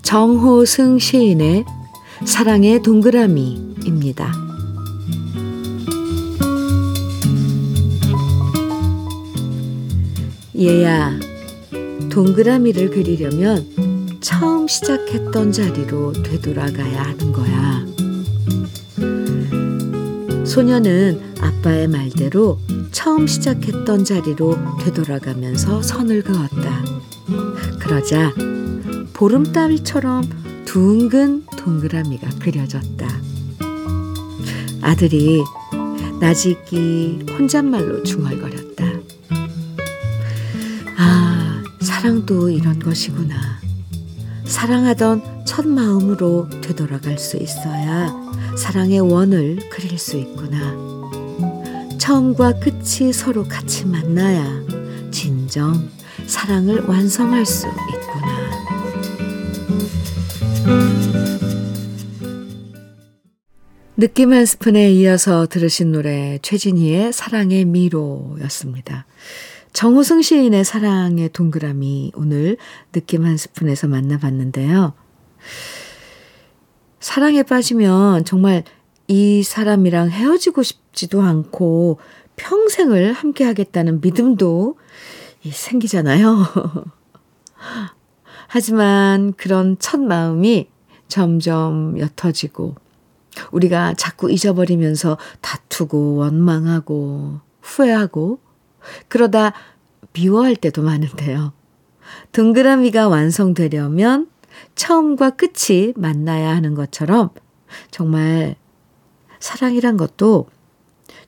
정호승 0.00 0.98
시인의 0.98 1.66
사랑의 2.24 2.80
동그라미입니다. 2.80 4.41
얘야, 10.64 11.18
동그라미를 12.08 12.90
그리려면 12.90 13.66
처음 14.20 14.68
시작했던 14.68 15.50
자리로 15.50 16.12
되돌아가야 16.12 17.02
하는 17.02 17.32
거야. 17.32 17.84
소녀는 20.46 21.20
아빠의 21.40 21.88
말대로 21.88 22.60
처음 22.92 23.26
시작했던 23.26 24.04
자리로 24.04 24.56
되돌아가면서 24.84 25.82
선을 25.82 26.22
그었다. 26.22 26.84
그러자 27.80 28.32
보름달처럼 29.14 30.22
둥근 30.64 31.44
동그라미가 31.56 32.28
그려졌다. 32.38 33.08
아들이 34.80 35.42
나직이 36.20 37.18
혼잣말로 37.36 38.04
중얼거렸다. 38.04 38.71
사랑도 42.02 42.50
이런 42.50 42.80
것이구나. 42.80 43.60
사랑하던 44.44 45.44
첫 45.46 45.64
마음으로 45.64 46.48
되돌아갈 46.60 47.16
수 47.16 47.36
있어야 47.36 48.12
사랑의 48.58 48.98
원을 48.98 49.60
그릴 49.70 49.96
수 49.96 50.16
있구나. 50.16 50.76
처음과 51.98 52.58
끝이 52.58 53.12
서로 53.12 53.44
같이 53.44 53.86
만나야 53.86 54.44
진정 55.12 55.88
사랑을 56.26 56.80
완성할 56.86 57.46
수 57.46 57.68
있구나. 57.68 58.50
느낌 63.96 64.32
한 64.32 64.44
스푼에 64.44 64.90
이어서 64.90 65.46
들으신 65.46 65.92
노래 65.92 66.40
최진희의 66.42 67.12
사랑의 67.12 67.64
미로였습니다. 67.64 69.06
정호승 69.72 70.20
시인의 70.20 70.64
사랑의 70.64 71.30
동그라미 71.30 72.12
오늘 72.14 72.56
느낌 72.92 73.24
한 73.24 73.36
스푼에서 73.36 73.88
만나봤는데요. 73.88 74.92
사랑에 77.00 77.42
빠지면 77.42 78.24
정말 78.24 78.64
이 79.08 79.42
사람이랑 79.42 80.10
헤어지고 80.10 80.62
싶지도 80.62 81.22
않고 81.22 81.98
평생을 82.36 83.12
함께 83.12 83.44
하겠다는 83.44 84.00
믿음도 84.00 84.76
생기잖아요. 85.50 86.36
하지만 88.48 89.32
그런 89.34 89.76
첫 89.78 90.00
마음이 90.00 90.68
점점 91.08 91.96
옅어지고 91.98 92.74
우리가 93.50 93.94
자꾸 93.94 94.30
잊어버리면서 94.30 95.16
다투고 95.40 96.16
원망하고 96.16 97.40
후회하고 97.62 98.38
그러다 99.08 99.52
미워할 100.12 100.56
때도 100.56 100.82
많은데요. 100.82 101.52
동그라미가 102.32 103.08
완성되려면 103.08 104.28
처음과 104.74 105.30
끝이 105.30 105.92
만나야 105.96 106.54
하는 106.54 106.74
것처럼 106.74 107.30
정말 107.90 108.56
사랑이란 109.40 109.96
것도 109.96 110.48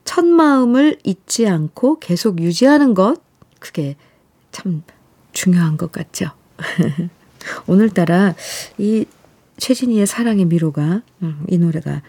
첫 0.03 0.25
마음을 0.25 0.97
잊지 1.03 1.47
않고 1.47 1.99
계속 1.99 2.39
유지하는 2.39 2.93
것, 2.93 3.21
그게 3.59 3.95
참 4.51 4.83
중요한 5.33 5.77
것 5.77 5.91
같죠. 5.91 6.27
오늘따라 7.67 8.35
이 8.77 9.05
최진희의 9.57 10.05
사랑의 10.05 10.45
미로가, 10.45 11.01
음, 11.23 11.45
이 11.49 11.57
노래가 11.57 12.01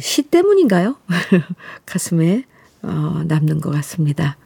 시 0.00 0.22
때문인가요? 0.22 0.96
가슴에 1.86 2.44
어, 2.82 3.22
남는 3.26 3.60
것 3.60 3.70
같습니다. 3.70 4.36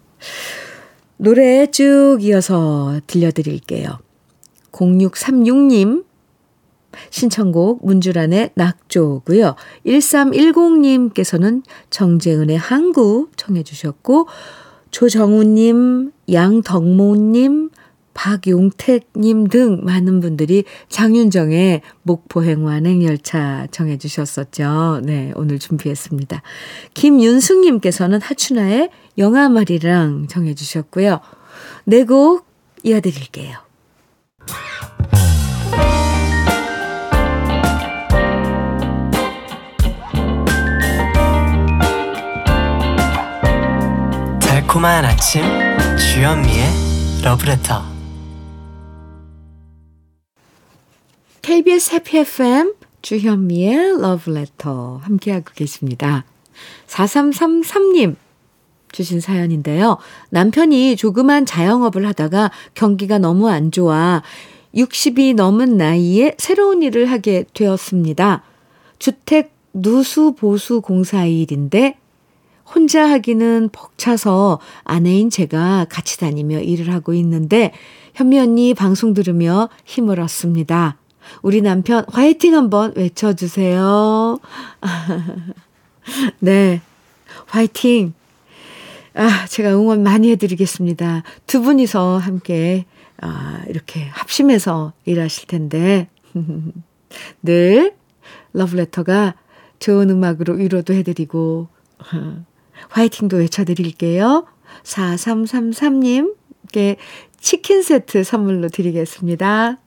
노래 1.17 1.67
쭉 1.71 2.19
이어서 2.21 3.01
들려드릴게요. 3.07 3.99
0636님 4.73 6.05
신청곡 7.11 7.85
문주란의 7.85 8.51
낙조고요. 8.55 9.55
1310님께서는 9.87 11.63
정재은의 11.91 12.59
항구 12.59 13.29
청해 13.37 13.63
주셨고 13.63 14.29
조정우님, 14.91 16.13
양덕모님, 16.33 17.71
박용택님 18.17 19.49
등 19.49 19.85
많은 19.85 20.21
분들이 20.21 20.65
장윤정의 20.89 21.83
목포행 22.03 22.65
완행열차 22.65 23.69
정해 23.71 23.99
주셨었죠. 23.99 25.03
네, 25.05 25.33
오늘 25.37 25.59
준비했습니다. 25.59 26.43
김윤숙님께서는 26.95 28.21
하춘아의 28.23 28.91
영화말이랑 29.19 30.27
정해 30.29 30.55
주셨고요. 30.55 31.21
네곡 31.85 32.47
이어드릴게요. 32.83 33.59
달콤한 44.41 45.05
아침 45.05 45.43
주현미의 45.99 47.23
러브레터 47.23 47.96
KBS 51.57 51.95
해피 51.95 52.19
FM 52.19 52.75
주현미의 53.01 54.03
러브레터 54.03 55.01
함께하고 55.03 55.53
계십니다. 55.55 56.27
4333님 56.87 58.17
주신 58.93 59.21
사연인데요. 59.21 59.97
남편이 60.29 60.97
조그만 60.97 61.47
자영업을 61.47 62.07
하다가 62.09 62.51
경기가 62.75 63.17
너무 63.17 63.49
안 63.49 63.71
좋아 63.71 64.23
60이 64.75 65.35
넘은 65.35 65.79
나이에 65.79 66.35
새로운 66.37 66.83
일을 66.83 67.07
하게 67.07 67.47
되었습니다. 67.55 68.43
주택 68.99 69.55
누수 69.73 70.35
보수 70.35 70.83
공사 70.83 71.25
일인데 71.25 71.97
혼자 72.67 73.09
하기는 73.09 73.71
벅차서 73.73 74.61
아내인 74.85 75.31
제가 75.31 75.87
같이 75.89 76.21
다니며 76.21 76.61
일을 76.61 76.93
하고 76.93 77.15
있는데 77.15 77.73
현미 78.13 78.39
언니 78.41 78.75
방송 78.75 79.15
들으며 79.15 79.71
힘을 79.87 80.21
얻습니다. 80.21 80.99
우리 81.43 81.63
남편 81.63 82.05
화이팅 82.09 82.55
한번 82.55 82.93
외쳐주세요. 82.97 84.39
네, 86.41 86.81
화이팅. 87.47 88.15
아, 89.15 89.47
제가 89.47 89.71
응원 89.71 90.03
많이 90.03 90.31
해드리겠습니다. 90.31 91.23
두 91.47 91.63
분이서 91.63 92.19
함께 92.19 92.85
아, 93.21 93.63
이렇게 93.69 94.09
합심해서 94.09 94.93
일하실 95.05 95.47
텐데 95.47 96.09
늘 97.43 97.95
러브레터가 98.53 99.35
좋은 99.79 100.11
음악으로 100.11 100.55
위로도 100.55 100.93
해드리고 100.95 101.69
화이팅도 102.89 103.37
외쳐드릴게요. 103.39 104.47
4333님께 104.83 106.97
치킨 107.41 107.83
세트 107.83 108.25
선물로 108.25 108.69
드리겠습니다. 108.69 109.79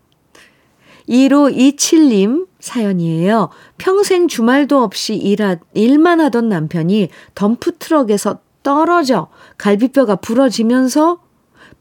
1527님 1.09 2.47
사연이에요. 2.59 3.49
평생 3.77 4.27
주말도 4.27 4.81
없이 4.81 5.15
일하, 5.15 5.57
일만 5.73 6.21
하던 6.21 6.49
남편이 6.49 7.09
덤프트럭에서 7.35 8.39
떨어져 8.63 9.27
갈비뼈가 9.57 10.17
부러지면서 10.17 11.21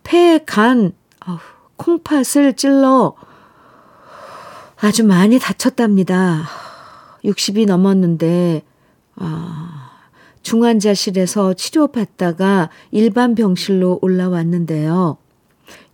폐, 0.02 0.38
간, 0.38 0.92
어, 1.26 1.38
콩팥을 1.76 2.54
찔러 2.56 3.14
아주 4.80 5.04
많이 5.04 5.38
다쳤답니다. 5.38 6.44
60이 7.24 7.66
넘었는데, 7.66 8.62
아, 9.16 9.90
중환자실에서 10.42 11.54
치료받다가 11.54 12.70
일반 12.92 13.34
병실로 13.34 13.98
올라왔는데요. 14.00 15.18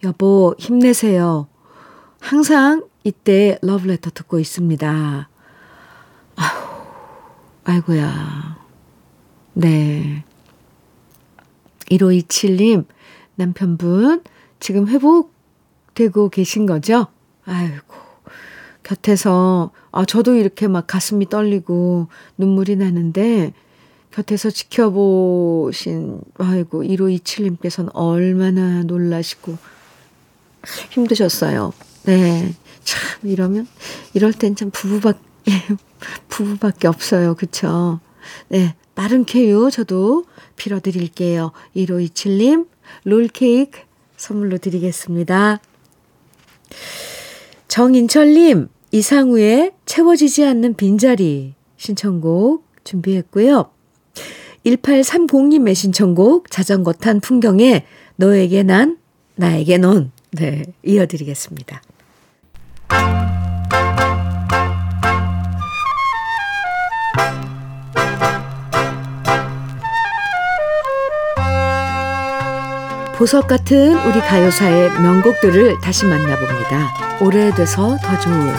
여보, 0.05 0.55
힘내세요. 0.59 1.49
항상 2.20 2.83
이때 3.05 3.59
러브레터 3.61 4.11
듣고 4.11 4.38
있습니다. 4.40 5.29
아휴, 6.37 6.85
아이고야. 7.64 8.57
네. 9.53 10.25
1527님, 11.90 12.87
남편분, 13.35 14.23
지금 14.59 14.88
회복되고 14.88 16.31
계신 16.31 16.64
거죠? 16.64 17.09
아이고, 17.45 17.95
곁에서, 18.83 19.71
아, 19.93 20.07
저도 20.07 20.35
이렇게 20.35 20.67
막 20.67 20.87
가슴이 20.87 21.29
떨리고 21.29 22.09
눈물이 22.38 22.77
나는데, 22.77 23.53
곁에서 24.12 24.49
지켜보신, 24.49 26.23
아이고, 26.38 26.85
1527님께서는 26.85 27.90
얼마나 27.93 28.83
놀라시고 28.83 29.59
힘드셨어요. 30.90 31.75
네. 32.05 32.55
참, 32.85 33.31
이러면, 33.31 33.67
이럴 34.12 34.33
땐 34.33 34.55
참 34.57 34.71
부부밖에, 34.71 35.21
부부밖에 36.29 36.88
없어요. 36.88 37.35
그쵸? 37.35 38.01
네. 38.49 38.75
빠른 38.95 39.25
쾌유 39.25 39.71
저도 39.73 40.25
빌어 40.57 40.81
드릴게요. 40.81 41.53
1527 41.75 42.38
님, 42.38 42.67
롤케이크 43.05 43.81
선물로 44.17 44.59
드리겠습니다. 44.59 45.61
정인철 47.69 48.35
님, 48.35 48.69
이상우의 48.93 49.73
채워지지 49.85 50.45
않는 50.45 50.75
빈자리 50.75 51.55
신청곡 51.77 52.64
준비했고요. 52.85 53.71
1830님의 54.64 55.75
신청곡 55.75 56.51
자전거 56.51 56.93
탄 56.93 57.21
풍경에 57.21 57.85
너에게 58.17 58.62
난, 58.62 58.99
나에게 59.35 59.79
넌. 59.79 60.12
네, 60.31 60.64
이어드리겠습니다. 60.85 61.83
보석 73.16 73.47
같은 73.47 73.94
우리 74.07 74.20
가요사의 74.20 74.90
명곡들을 75.01 75.81
다시 75.81 76.05
만나봅니다. 76.05 77.20
오래돼서 77.20 77.97
더 78.03 78.20
좋은 78.20 78.53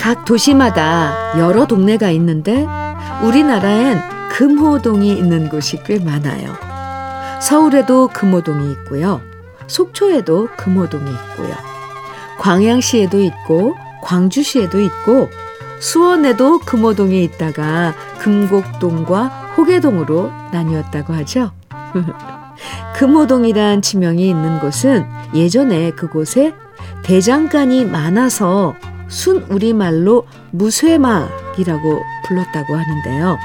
각 0.00 0.24
도시마다 0.24 1.38
여러 1.38 1.66
동네가 1.66 2.10
있는데 2.10 2.66
우리나라엔 3.22 4.00
금호동이 4.30 5.12
있는 5.12 5.48
곳이 5.48 5.78
꽤 5.84 5.98
많아요. 6.00 6.71
서울에도 7.42 8.08
금호동이 8.12 8.70
있고요. 8.72 9.20
속초에도 9.66 10.48
금호동이 10.56 11.10
있고요. 11.10 11.54
광양시에도 12.38 13.20
있고 13.20 13.74
광주시에도 14.02 14.80
있고 14.80 15.28
수원에도 15.80 16.60
금호동에 16.60 17.20
있다가 17.24 17.94
금곡동과 18.20 19.24
호계동으로 19.56 20.30
나뉘었다고 20.52 21.14
하죠. 21.14 21.50
금호동이란 22.94 23.82
지명이 23.82 24.28
있는 24.28 24.60
곳은 24.60 25.04
예전에 25.34 25.90
그곳에 25.90 26.54
대장간이 27.02 27.86
많아서 27.86 28.76
순 29.08 29.44
우리말로 29.50 30.28
무쇠막이라고 30.52 32.02
불렀다고 32.24 32.76
하는데요. 32.76 33.36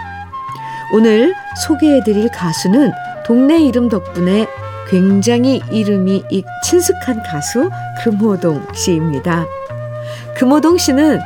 오늘 0.93 1.33
소개해드릴 1.65 2.29
가수는 2.31 2.91
동네 3.28 3.62
이름 3.62 3.90
덕분에 3.90 4.48
굉장히 4.90 5.62
이름이 5.70 6.24
친숙한 6.63 7.22
가수 7.24 7.70
금호동 8.02 8.66
씨입니다. 8.74 9.46
금호동 10.38 10.78
씨는 10.78 11.20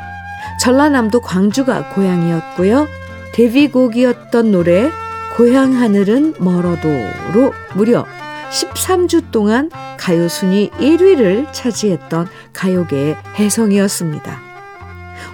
전라남도 0.59 1.21
광주가 1.21 1.89
고향이었고요. 1.89 2.87
데뷔곡이었던 3.33 4.51
노래 4.51 4.89
고향 5.37 5.75
하늘은 5.75 6.35
멀어도로 6.39 7.53
무려 7.75 8.05
13주 8.49 9.31
동안 9.31 9.69
가요 9.97 10.27
순위 10.27 10.71
1위를 10.71 11.53
차지했던 11.53 12.27
가요계의 12.51 13.15
혜성이었습니다. 13.37 14.39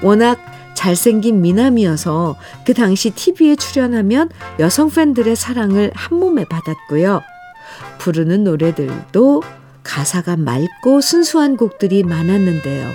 워낙 0.04 0.38
잘생긴 0.78 1.42
미남이어서 1.42 2.38
그 2.64 2.76
당시 2.76 3.10
TV에 3.10 3.56
출연하면 3.56 4.30
여성 4.60 4.92
팬들의 4.92 5.36
사랑을 5.36 5.92
한 5.96 6.20
몸에 6.20 6.46
받았고요. 6.46 7.22
부르는 7.98 8.44
노래들도 8.44 9.42
가사가 9.84 10.38
맑고 10.38 11.02
순수한 11.02 11.58
곡들이 11.58 12.04
많았는데요. 12.04 12.92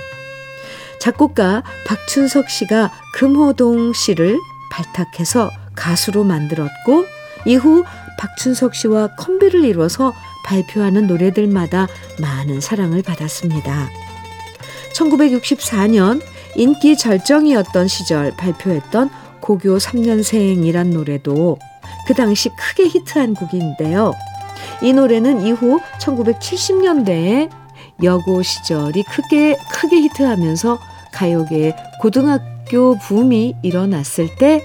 작곡가 1.01 1.64
박춘석 1.85 2.49
씨가 2.49 2.92
금호동 3.14 3.92
씨를 3.92 4.38
발탁해서 4.71 5.51
가수로 5.75 6.23
만들었고 6.23 7.05
이후 7.47 7.85
박춘석 8.16 8.77
씨와 8.77 9.16
컴비를 9.16 9.64
이뤄서 9.64 10.14
발표하는 10.45 11.09
노래들마다 11.09 11.88
많은 12.21 12.61
사랑을 12.61 13.03
받았습니다. 13.03 13.90
1964년 14.95 16.23
인기 16.57 16.97
절정이었던 16.97 17.88
시절 17.88 18.33
발표했던 18.37 19.11
고교 19.41 19.79
3년생이란 19.79 20.88
노래도 20.93 21.59
그 22.07 22.15
당시 22.15 22.49
크게 22.51 22.85
히트한 22.88 23.35
곡인데요. 23.35 24.12
이 24.83 24.93
노래는 24.93 25.47
이후 25.47 25.81
1970년대에 26.01 27.51
여고 28.03 28.43
시절이 28.43 29.05
크게 29.05 29.57
크게 29.73 29.97
히트하면서 30.03 30.79
가요계의 31.12 31.77
고등학교 32.01 32.97
붐이 32.99 33.57
일어났을 33.62 34.35
때 34.37 34.65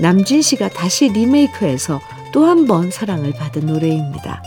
남진 0.00 0.42
씨가 0.42 0.68
다시 0.68 1.08
리메이크해서 1.08 2.00
또 2.32 2.44
한 2.44 2.66
번 2.66 2.90
사랑을 2.90 3.32
받은 3.32 3.66
노래입니다. 3.66 4.42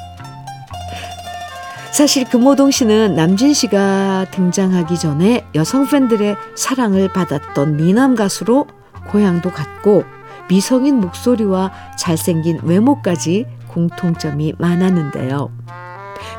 사실 1.92 2.24
금호동 2.24 2.72
씨는 2.72 3.16
남진 3.16 3.54
씨가 3.54 4.28
등장하기 4.32 4.98
전에 4.98 5.46
여성 5.56 5.88
팬들의 5.88 6.38
사랑을 6.56 7.10
받았던 7.10 7.78
미남 7.78 8.16
가수로 8.16 8.68
고향도 9.10 9.52
같고 9.52 10.04
미성인 10.48 11.00
목소리와 11.00 11.72
잘생긴 11.98 12.60
외모까지 12.64 13.46
공통점이 13.68 14.54
많았는데요. 14.58 15.52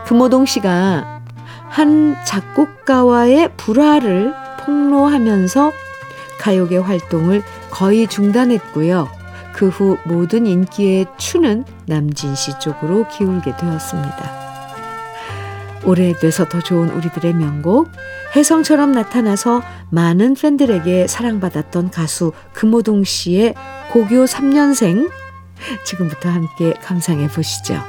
금호동 0.06 0.46
씨가 0.46 1.22
한 1.68 2.16
작곡가와의 2.24 3.50
불화를 3.56 4.32
폭로하면서 4.60 5.72
가요계 6.40 6.78
활동을 6.78 7.42
거의 7.70 8.06
중단했고요. 8.06 9.08
그 9.52 9.68
후 9.68 9.98
모든 10.04 10.46
인기의 10.46 11.06
추는 11.18 11.64
남진 11.86 12.34
씨 12.34 12.58
쪽으로 12.60 13.06
기울게 13.08 13.56
되었습니다. 13.56 14.39
오래돼서 15.84 16.48
더 16.48 16.60
좋은 16.60 16.90
우리들의 16.90 17.34
명곡, 17.34 17.90
혜성처럼 18.36 18.92
나타나서 18.92 19.62
많은 19.90 20.34
팬들에게 20.34 21.06
사랑받았던 21.06 21.90
가수 21.90 22.32
금호동 22.52 23.04
씨의 23.04 23.54
고교 23.90 24.24
3년생, 24.24 25.10
지금부터 25.84 26.28
함께 26.28 26.72
감상해 26.74 27.28
보시죠. 27.28 27.82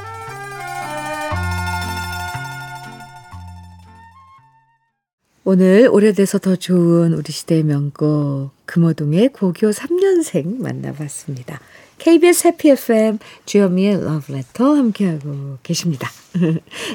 오늘 5.44 5.90
오래돼서 5.92 6.38
더 6.38 6.56
좋은 6.56 7.14
우리 7.14 7.32
시대의 7.32 7.64
명곡 7.64 8.52
금호동의 8.66 9.30
고교 9.34 9.72
3년생 9.72 10.62
만나봤습니다. 10.62 11.60
KBS 12.02 12.48
해피 12.48 12.70
FM 12.72 13.20
주현미의 13.46 14.04
러브레터 14.04 14.74
함께하고 14.74 15.60
계십니다. 15.62 16.10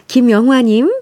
김영화님 0.09 0.93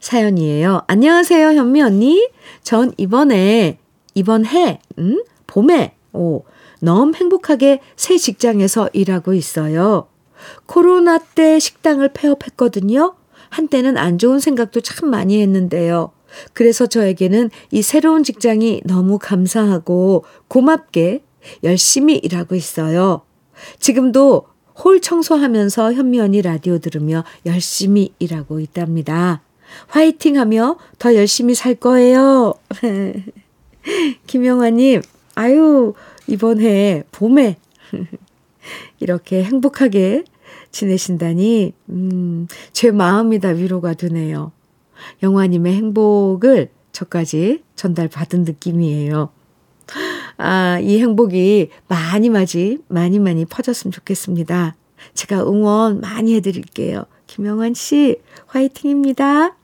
사연이에요. 0.00 0.80
안녕하세요 0.86 1.48
현미 1.48 1.82
언니. 1.82 2.30
전 2.62 2.90
이번에 2.96 3.78
이번 4.14 4.46
해 4.46 4.80
음? 4.98 5.22
봄에 5.46 5.92
오, 6.14 6.44
너무 6.80 7.12
행복하게 7.14 7.80
새 7.96 8.16
직장에서 8.16 8.88
일하고 8.94 9.34
있어요. 9.34 10.08
코로나 10.64 11.18
때 11.18 11.58
식당을 11.58 12.14
폐업했거든요. 12.14 13.14
한때는 13.50 13.98
안 13.98 14.16
좋은 14.16 14.40
생각도 14.40 14.80
참 14.80 15.10
많이 15.10 15.42
했는데요. 15.42 16.12
그래서 16.54 16.86
저에게는 16.86 17.50
이 17.72 17.82
새로운 17.82 18.24
직장이 18.24 18.80
너무 18.86 19.18
감사하고 19.18 20.24
고맙게 20.48 21.22
열심히 21.62 22.16
일하고 22.16 22.54
있어요. 22.54 23.20
지금도 23.78 24.46
홀 24.82 25.00
청소하면서 25.00 25.92
현미 25.92 26.20
언니 26.20 26.42
라디오 26.42 26.78
들으며 26.78 27.24
열심히 27.46 28.12
일하고 28.18 28.60
있답니다. 28.60 29.42
화이팅 29.88 30.38
하며 30.38 30.78
더 30.98 31.14
열심히 31.14 31.54
살 31.54 31.74
거예요. 31.74 32.54
김영화님, 34.26 35.02
아유, 35.34 35.94
이번 36.26 36.60
해 36.60 37.04
봄에 37.12 37.56
이렇게 39.00 39.42
행복하게 39.44 40.24
지내신다니, 40.70 41.72
음, 41.90 42.46
제 42.72 42.90
마음이 42.90 43.40
다 43.40 43.48
위로가 43.48 43.94
되네요. 43.94 44.52
영화님의 45.22 45.74
행복을 45.74 46.70
저까지 46.92 47.62
전달받은 47.76 48.44
느낌이에요. 48.44 49.30
아, 50.42 50.78
이 50.80 50.98
행복이 50.98 51.68
많이 51.86 52.30
많이, 52.30 52.78
많이 52.88 53.18
많이 53.18 53.44
퍼졌으면 53.44 53.92
좋겠습니다. 53.92 54.74
제가 55.12 55.42
응원 55.42 56.00
많이 56.00 56.34
해드릴게요. 56.34 57.04
김영환 57.26 57.74
씨, 57.74 58.16
화이팅입니다. 58.46 59.54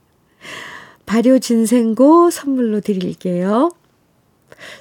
발효 1.07 1.39
진생고 1.39 2.31
선물로 2.31 2.81
드릴게요. 2.83 3.71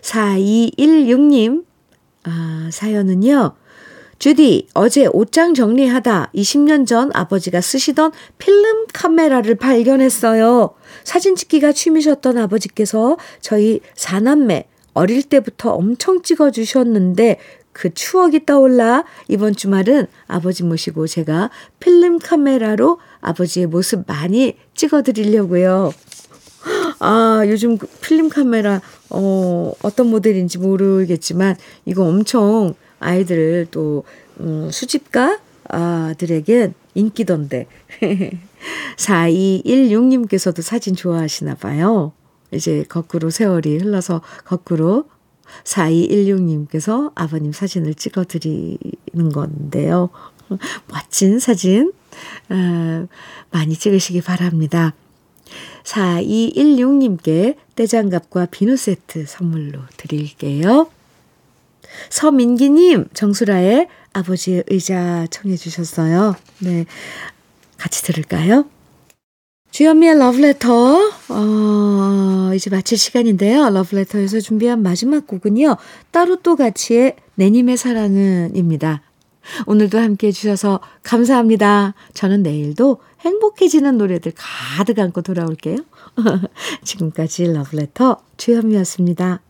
4216님, 0.01 1.63
아, 2.23 2.69
사연은요. 2.73 3.55
주디, 4.19 4.67
어제 4.73 5.05
옷장 5.05 5.53
정리하다 5.53 6.31
20년 6.35 6.85
전 6.85 7.09
아버지가 7.13 7.61
쓰시던 7.61 8.11
필름 8.37 8.87
카메라를 8.91 9.55
발견했어요. 9.55 10.73
사진 11.05 11.37
찍기가 11.37 11.71
취미셨던 11.71 12.37
아버지께서 12.37 13.15
저희 13.39 13.79
사남매 13.95 14.67
어릴 14.95 15.21
때부터 15.21 15.71
엄청 15.71 16.23
찍어주셨는데 16.23 17.37
그 17.73 17.93
추억이 17.93 18.45
떠올라 18.45 19.03
이번 19.27 19.53
주말은 19.53 20.07
아버지 20.27 20.63
모시고 20.63 21.05
제가 21.07 21.51
필름 21.79 22.17
카메라로 22.17 22.99
아버지의 23.21 23.67
모습 23.67 24.07
많이 24.07 24.55
찍어드리려고요. 24.73 25.93
아, 26.99 27.43
요즘 27.45 27.77
그 27.77 27.85
필름 28.01 28.29
카메라, 28.29 28.81
어, 29.09 29.73
어떤 29.83 30.09
모델인지 30.09 30.57
모르겠지만, 30.57 31.57
이거 31.85 32.05
엄청 32.05 32.73
아이들 32.99 33.67
또, 33.69 34.03
음, 34.39 34.69
수집가들에겐 34.71 36.73
인기던데. 36.95 37.67
4216님께서도 38.97 40.61
사진 40.61 40.95
좋아하시나 40.95 41.55
봐요. 41.55 42.13
이제 42.55 42.83
거꾸로 42.87 43.29
세월이 43.29 43.77
흘러서 43.77 44.21
거꾸로 44.45 45.05
4216님께서 45.63 47.11
아버님 47.15 47.51
사진을 47.51 47.95
찍어 47.95 48.25
드리는 48.25 48.77
건데요. 49.33 50.09
멋진 50.87 51.39
사진, 51.39 51.93
어, 52.49 53.07
많이 53.51 53.75
찍으시기 53.75 54.21
바랍니다. 54.21 54.93
4216님께 55.83 57.55
떼장갑과 57.75 58.47
비누 58.47 58.77
세트 58.77 59.25
선물로 59.27 59.79
드릴게요. 59.97 60.89
서민기님, 62.09 63.09
정수라의 63.13 63.87
아버지의 64.13 64.63
의자 64.67 65.27
청해 65.29 65.55
주셨어요. 65.55 66.35
네. 66.59 66.85
같이 67.77 68.03
들을까요? 68.03 68.65
주현미의 69.75 70.19
러브레터, 70.19 71.11
어, 71.27 72.51
이제 72.55 72.69
마칠 72.69 72.97
시간인데요. 72.97 73.69
러브레터에서 73.71 74.39
준비한 74.39 74.81
마지막 74.81 75.27
곡은요. 75.27 75.75
따로 76.11 76.37
또 76.37 76.55
같이의 76.55 77.17
내님의 77.33 77.75
사랑은입니다. 77.75 79.01
오늘도 79.65 79.97
함께 79.97 80.27
해 80.27 80.31
주셔서 80.31 80.79
감사합니다. 81.03 81.93
저는 82.13 82.41
내일도 82.41 82.99
행복해지는 83.19 83.97
노래들 83.97 84.31
가득 84.37 84.97
안고 84.97 85.23
돌아올게요. 85.23 85.75
지금까지 86.85 87.51
러브레터 87.51 88.19
주현미였습니다. 88.37 89.41